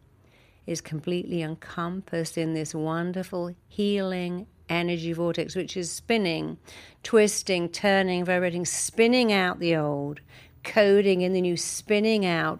[0.67, 6.57] is completely encompassed in this wonderful healing energy vortex, which is spinning,
[7.03, 10.21] twisting, turning, vibrating, spinning out the old,
[10.63, 12.59] coding in the new, spinning out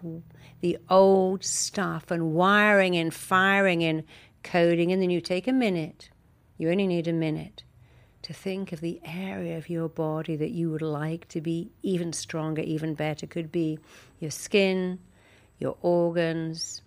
[0.60, 4.04] the old stuff and wiring and firing and
[4.42, 6.10] coding And then you Take a minute.
[6.58, 7.64] You only need a minute
[8.22, 12.12] to think of the area of your body that you would like to be even
[12.12, 13.26] stronger, even better.
[13.26, 13.78] Could be
[14.20, 15.00] your skin,
[15.58, 16.82] your organs,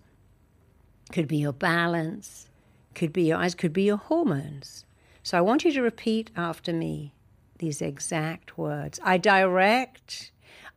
[1.12, 2.48] could be your balance,
[2.94, 4.86] could be your eyes, could be your hormones.
[5.22, 7.12] So I want you to repeat after me
[7.58, 8.98] these exact words.
[9.02, 10.30] I direct,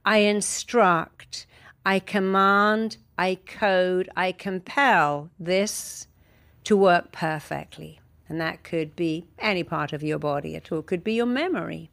[0.10, 1.46] I instruct,
[1.86, 6.08] I command, I code, I compel this
[6.64, 8.00] to work perfectly.
[8.28, 11.28] And that could be any part of your body at all, it could be your
[11.28, 11.92] memory.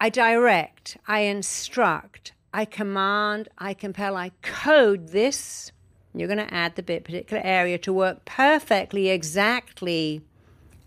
[0.00, 5.72] I direct, I instruct, I command, I compel, I code this.
[6.14, 10.22] You're going to add the bit particular area to work perfectly, exactly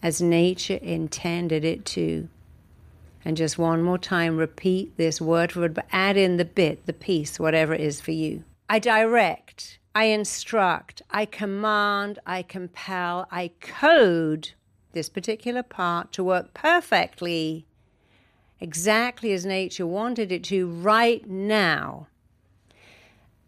[0.02, 2.30] as nature intended it to.
[3.24, 6.86] And just one more time, repeat this word for word, but add in the bit,
[6.86, 8.44] the piece, whatever it is for you.
[8.70, 14.52] I direct, I instruct, I command, I compel, I code
[14.94, 17.66] this particular part to work perfectly,
[18.60, 22.08] exactly as nature wanted it to right now.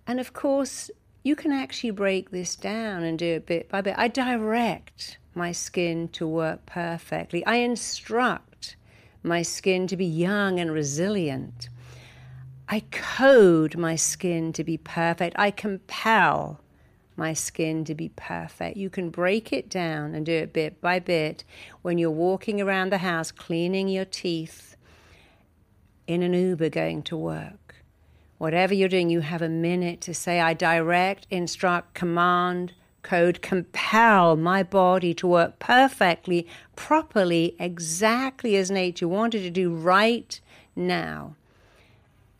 [0.06, 0.92] And of course,
[1.24, 3.96] you can actually break this down and do it bit by bit.
[3.98, 7.46] I direct my skin to work perfectly.
[7.46, 8.53] I instruct
[9.24, 11.70] my skin to be young and resilient.
[12.68, 15.36] I code my skin to be perfect.
[15.38, 16.60] I compel
[17.16, 18.78] my skin to be perfect.
[18.78, 21.44] You can break it down and do it bit by bit
[21.82, 24.76] when you're walking around the house, cleaning your teeth,
[26.08, 27.76] in an Uber going to work.
[28.38, 32.74] Whatever you're doing, you have a minute to say, I direct, instruct, command,
[33.04, 40.40] code, compel my body to work perfectly, properly, exactly as nature wanted to do right
[40.76, 41.36] now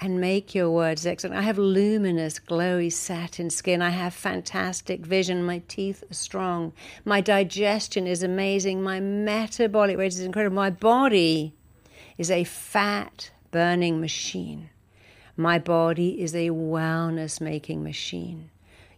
[0.04, 1.38] and make your words excellent.
[1.38, 3.82] I have luminous, glowy satin skin.
[3.82, 5.46] I have fantastic vision.
[5.46, 6.74] My teeth are strong.
[7.06, 8.84] My digestion is amazing.
[8.84, 10.56] My metabolic rate is incredible.
[10.56, 11.54] My body
[12.18, 14.70] is a fat burning machine.
[15.38, 18.50] My body is a wellness making machine.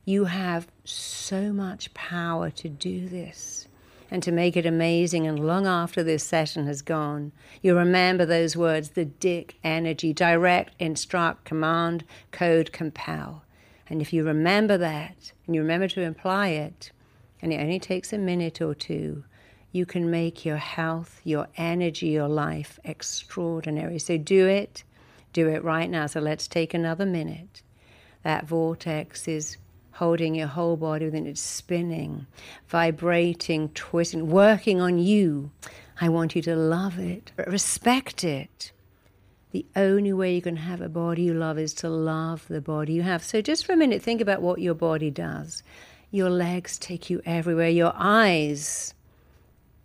[0.07, 3.67] You have so much power to do this
[4.11, 5.25] and to make it amazing.
[5.25, 7.31] And long after this session has gone,
[7.63, 13.43] you remember those words the Dick energy direct, instruct, command, code, compel.
[13.89, 16.91] And if you remember that and you remember to apply it,
[17.41, 19.23] and it only takes a minute or two,
[19.71, 23.99] you can make your health, your energy, your life extraordinary.
[23.99, 24.83] So do it.
[25.33, 26.05] Do it right now.
[26.05, 27.61] So let's take another minute.
[28.23, 29.57] That vortex is
[29.95, 32.25] holding your whole body within it, spinning,
[32.67, 35.51] vibrating, twisting, working on you.
[35.99, 38.71] I want you to love it, respect it.
[39.51, 42.93] The only way you can have a body you love is to love the body
[42.93, 43.23] you have.
[43.23, 45.63] So, just for a minute, think about what your body does.
[46.11, 48.93] Your legs take you everywhere, your eyes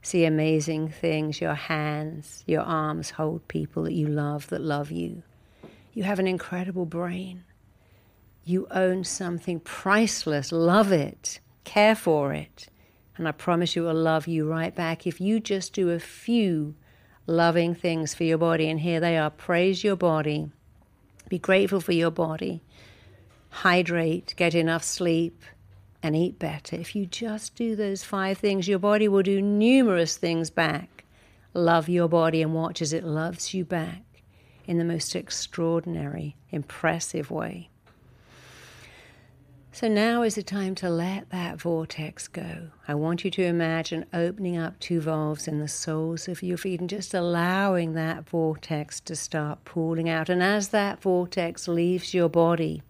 [0.03, 5.23] see amazing things, your hands, your arms hold people that you love, that love you.
[5.93, 7.45] You have an incredible brain.
[8.51, 10.51] You own something priceless.
[10.51, 11.39] Love it.
[11.63, 12.67] Care for it.
[13.17, 16.01] And I promise you, it will love you right back if you just do a
[16.01, 16.75] few
[17.29, 18.69] loving things for your body.
[18.69, 20.51] And here they are praise your body,
[21.29, 22.65] be grateful for your body,
[23.51, 25.45] hydrate, get enough sleep,
[26.03, 26.75] and eat better.
[26.75, 31.05] If you just do those five things, your body will do numerous things back.
[31.55, 34.03] Love your body and watch as it loves you back
[34.67, 37.70] in the most extraordinary, impressive way.
[39.73, 42.71] So now is the time to let that vortex go.
[42.89, 46.81] I want you to imagine opening up two valves in the soles of your feet
[46.81, 50.29] and just allowing that vortex to start pooling out.
[50.29, 52.83] And as that vortex leaves your body,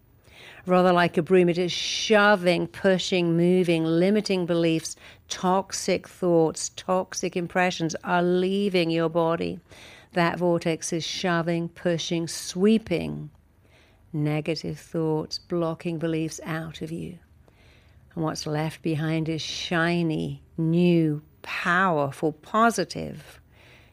[0.66, 4.96] Rather like a broom, it is shoving, pushing, moving, limiting beliefs,
[5.28, 9.60] toxic thoughts, toxic impressions are leaving your body.
[10.12, 13.30] That vortex is shoving, pushing, sweeping
[14.12, 17.18] negative thoughts, blocking beliefs out of you.
[18.14, 23.40] And what's left behind is shiny, new, powerful, positive.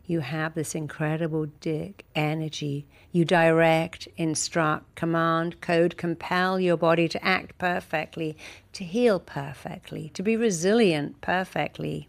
[0.05, 2.88] You have this incredible dick energy.
[3.11, 8.38] You direct, instruct, command, code, compel your body to act perfectly,
[8.74, 12.07] to heal perfectly, to be resilient perfectly.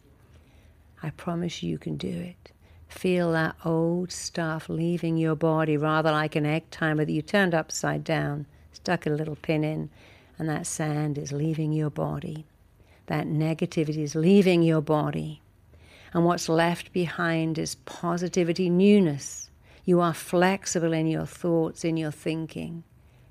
[1.02, 2.52] I promise you can do it.
[2.88, 7.54] Feel that old stuff leaving your body rather like an egg timer that you turned
[7.54, 9.90] upside down, stuck a little pin in,
[10.38, 12.46] and that sand is leaving your body.
[13.06, 15.42] That negativity is leaving your body.
[16.12, 19.50] And what's left behind is positivity, newness.
[19.84, 22.84] You are flexible in your thoughts, in your thinking.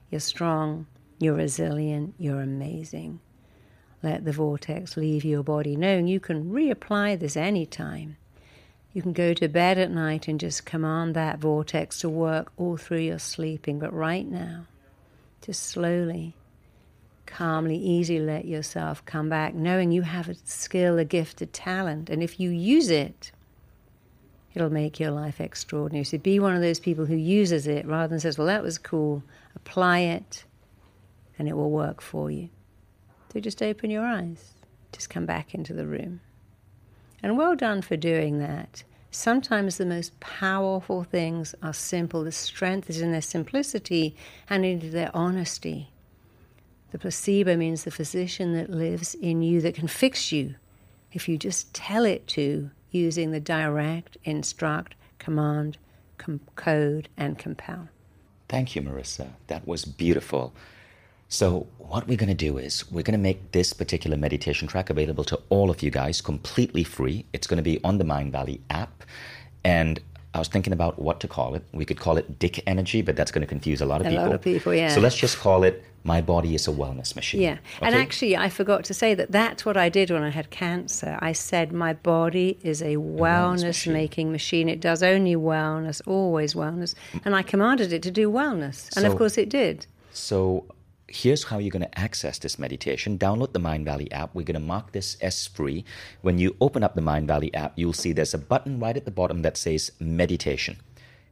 [0.09, 0.87] You're strong,
[1.19, 3.19] you're resilient, you're amazing.
[4.03, 8.17] Let the vortex leave your body, knowing you can reapply this anytime.
[8.97, 12.77] You can go to bed at night and just command that vortex to work all
[12.77, 13.77] through your sleeping.
[13.77, 14.65] But right now,
[15.39, 16.33] just slowly,
[17.27, 22.09] calmly, easily let yourself come back, knowing you have a skill, a gift, a talent.
[22.09, 23.31] And if you use it,
[24.55, 26.03] it'll make your life extraordinary.
[26.03, 28.79] So be one of those people who uses it rather than says, well, that was
[28.79, 29.21] cool,
[29.55, 30.43] apply it,
[31.37, 32.49] and it will work for you.
[33.31, 34.53] So just open your eyes,
[34.91, 36.19] just come back into the room.
[37.21, 38.83] And well done for doing that.
[39.11, 42.23] Sometimes the most powerful things are simple.
[42.23, 44.15] The strength is in their simplicity
[44.49, 45.91] and in their honesty.
[46.91, 50.55] The placebo means the physician that lives in you that can fix you
[51.11, 55.77] if you just tell it to using the direct, instruct, command,
[56.17, 57.89] com- code, and compel.
[58.49, 59.29] Thank you, Marisa.
[59.47, 60.53] That was beautiful.
[61.29, 64.89] So, what we're going to do is we're going to make this particular meditation track
[64.89, 67.25] available to all of you guys completely free.
[67.33, 69.03] It's going to be on the Mindvalley app.
[69.63, 69.99] And
[70.33, 71.63] I was thinking about what to call it.
[71.73, 74.11] We could call it Dick Energy, but that's going to confuse a lot of A
[74.11, 74.25] people.
[74.25, 74.89] lot of people, yeah.
[74.89, 77.41] So, let's just call it My Body is a Wellness Machine.
[77.41, 77.57] Yeah.
[77.81, 81.19] And actually, I forgot to say that that's what I did when I had cancer.
[81.21, 84.69] I said, my body is a wellness making machine.
[84.69, 86.95] It does only wellness, always wellness.
[87.25, 88.95] And I commanded it to do wellness.
[88.95, 89.87] And of course, it did.
[90.13, 90.65] So
[91.07, 93.17] here's how you're going to access this meditation.
[93.17, 94.35] Download the Mindvalley app.
[94.35, 95.85] We're going to mark this as free.
[96.21, 99.11] When you open up the Mindvalley app, you'll see there's a button right at the
[99.11, 100.77] bottom that says meditation.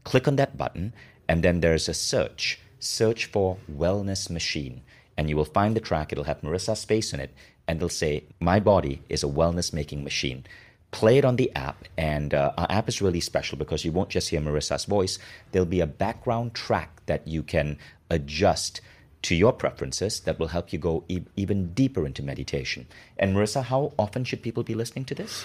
[0.04, 0.94] Click on that button,
[1.28, 2.60] and then there's a search.
[2.80, 4.82] Search for Wellness Machine,
[5.18, 6.12] and you will find the track.
[6.12, 7.34] It'll have Marisa's face in it,
[7.68, 10.46] and it'll say, My body is a wellness making machine
[10.92, 14.08] play it on the app and uh, our app is really special because you won't
[14.08, 15.20] just hear marisa's voice
[15.52, 17.78] there'll be a background track that you can
[18.10, 18.80] adjust
[19.28, 22.86] to your preferences that will help you go e- even deeper into meditation
[23.20, 25.44] and marisa how often should people be listening to this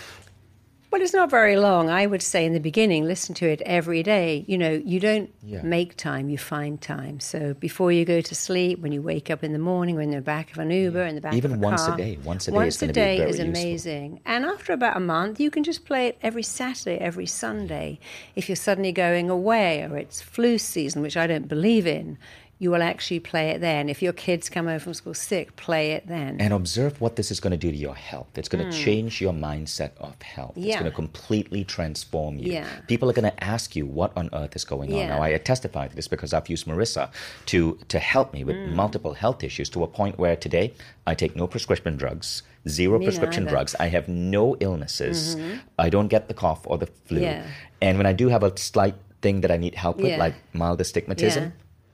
[0.93, 1.89] Well, it's not very long.
[1.89, 4.29] I would say in the beginning, listen to it every day.
[4.51, 5.63] You know, you don't Yeah.
[5.77, 7.21] make time, you find time.
[7.31, 10.19] So before you go to sleep, when you wake up in the morning, when you're
[10.19, 11.97] in the back of an Uber, in the back Even of a once a car.
[12.05, 12.13] day.
[12.33, 13.47] Once a day is Once a day is useful.
[13.55, 14.09] amazing.
[14.33, 17.89] And after about a month, you can just play it every Saturday, every Sunday.
[18.35, 22.19] If you're suddenly going away or it's flu season, which I don't believe in,
[22.63, 23.89] you will actually play it then.
[23.89, 26.37] If your kids come home from school sick, play it then.
[26.41, 29.13] and observe what this is going to do to your health it's going to change
[29.25, 30.75] your mindset of health Yeah.
[30.75, 30.81] it's.
[30.83, 32.67] Going to completely transform you Yeah.
[32.87, 35.09] people are going to ask you what on earth is going on Yeah.
[35.15, 37.05] now i testify to this because i've used marisa
[37.53, 37.59] to
[37.89, 38.75] to help me with Hmm.
[38.83, 40.67] multiple health issues to a point where today
[41.11, 43.55] i take no prescription drugs zero Me prescription neither.
[43.57, 45.57] drugs i have no illnesses Mm-hmm.
[45.79, 47.43] i don't get the cough or the flu Yeah.
[47.81, 50.19] and when i do have a slight thing that i need help with Yeah.
[50.27, 51.51] like mild astigmatism Yeah.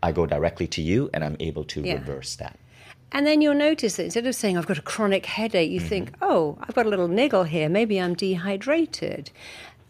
[0.06, 1.94] I go directly to you and I'm able to Yeah.
[1.94, 2.56] reverse that.
[3.12, 5.88] And then you'll notice that instead of saying, I've got a chronic headache, you mm-hmm.
[5.88, 7.68] think, oh, I've got a little niggle here.
[7.68, 9.30] Maybe I'm dehydrated.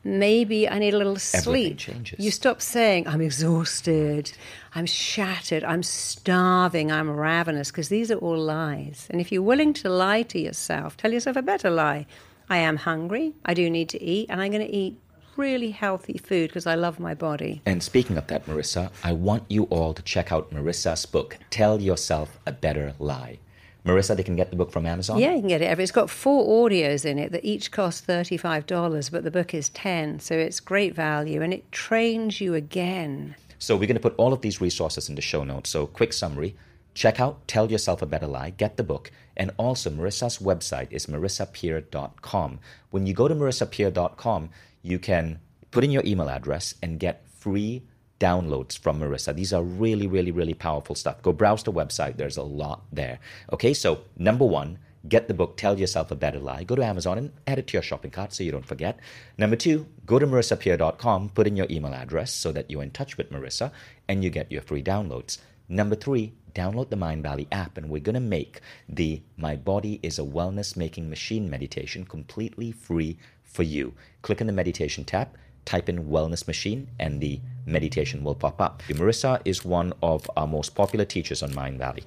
[0.04, 1.78] Maybe I need a little sleep.
[1.78, 2.24] changes.
[2.24, 4.32] You stop saying, I'm exhausted,
[4.72, 9.08] I'm shattered, I'm starving, I'm ravenous, because these are all lies.
[9.10, 12.06] And if you're willing to lie to yourself, tell yourself a better lie.
[12.48, 14.96] I am hungry, I do need to eat, and I'm going to eat
[15.36, 17.62] really healthy food because I love my body.
[17.66, 21.80] And speaking of that, Marisa, I want you all to check out Marisa's book, Tell
[21.80, 23.38] Yourself a Better Lie.
[23.84, 25.18] Marisa, they can get the book from Amazon?
[25.18, 25.78] Yeah, you can get it.
[25.78, 29.68] It's got four audios in it that each cost thirty-five dollars, but the book is
[29.68, 33.36] ten, so it's great value, and it trains you again.
[33.58, 35.70] So we're going to put all of these resources in the show notes.
[35.70, 36.56] So quick summary.
[36.94, 41.06] Check out Tell Yourself a Better Lie, get the book, and also Marisa's website is
[41.06, 42.58] marisapeer.com.
[42.90, 44.48] When you go to marisapeer.com,
[44.86, 45.40] you can
[45.72, 47.82] put in your email address and get free
[48.20, 49.34] downloads from Marisa.
[49.34, 51.20] These are really, really, really powerful stuff.
[51.22, 52.16] Go browse the website.
[52.16, 53.18] There's a lot there.
[53.52, 54.78] Okay, so number one,
[55.08, 56.64] get the book Tell Yourself a Better Lie.
[56.64, 58.98] Go to Amazon and add it to your shopping cart so you don't forget.
[59.36, 63.16] Number two, go to marisapeer.com, put in your email address so that you're in touch
[63.18, 63.72] with Marisa
[64.08, 65.38] and you get your free downloads.
[65.68, 70.18] Number three, download the Mindvalley app and we're going to make the My Body is
[70.18, 73.94] a Wellness Making Machine meditation completely free for you.
[74.22, 75.28] Click on the meditation tab,
[75.64, 78.82] type in Wellness Machine, and the meditation will pop up.
[78.88, 82.04] Marisa is one of our most popular teachers on Mindvalley.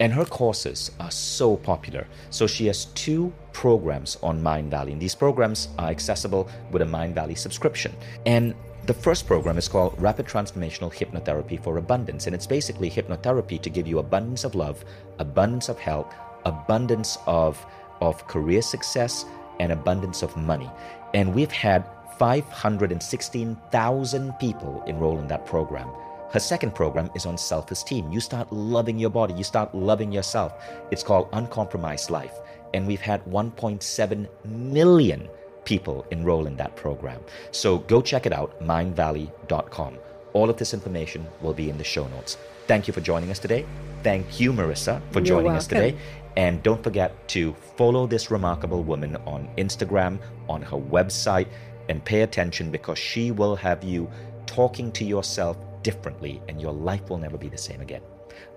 [0.00, 2.08] And her courses are so popular.
[2.30, 4.92] So she has two programs on Mindvalley.
[4.92, 7.94] And these programs are accessible with a Mindvalley subscription.
[8.26, 8.54] And
[8.86, 12.26] the first program is called Rapid Transformational Hypnotherapy for Abundance.
[12.26, 14.84] And it's basically hypnotherapy to give you abundance of love,
[15.20, 16.12] abundance of health,
[16.46, 17.64] abundance of,
[18.00, 19.24] of career success,
[19.62, 20.68] and abundance of money.
[21.14, 21.86] And we've had
[22.18, 25.88] 516,000 people enroll in that program.
[26.32, 28.10] Her second program is on self esteem.
[28.10, 30.52] You start loving your body, you start loving yourself.
[30.90, 32.34] It's called Uncompromised Life.
[32.74, 35.28] And we've had 1.7 million
[35.64, 37.20] people enroll in that program.
[37.52, 39.98] So go check it out, mindvalley.com.
[40.32, 42.36] All of this information will be in the show notes.
[42.66, 43.64] Thank you for joining us today.
[44.02, 45.96] Thank you, Marisa, for You're joining us today.
[46.36, 50.18] And don't forget to follow this remarkable woman on Instagram,
[50.48, 51.48] on her website,
[51.88, 54.10] and pay attention because she will have you
[54.46, 58.02] talking to yourself differently and your life will never be the same again.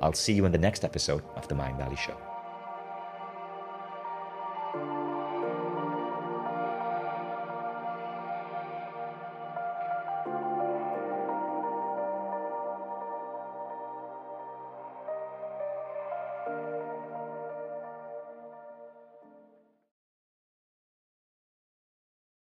[0.02, 2.18] I'll see you in the next episode of The Mindvalley Show.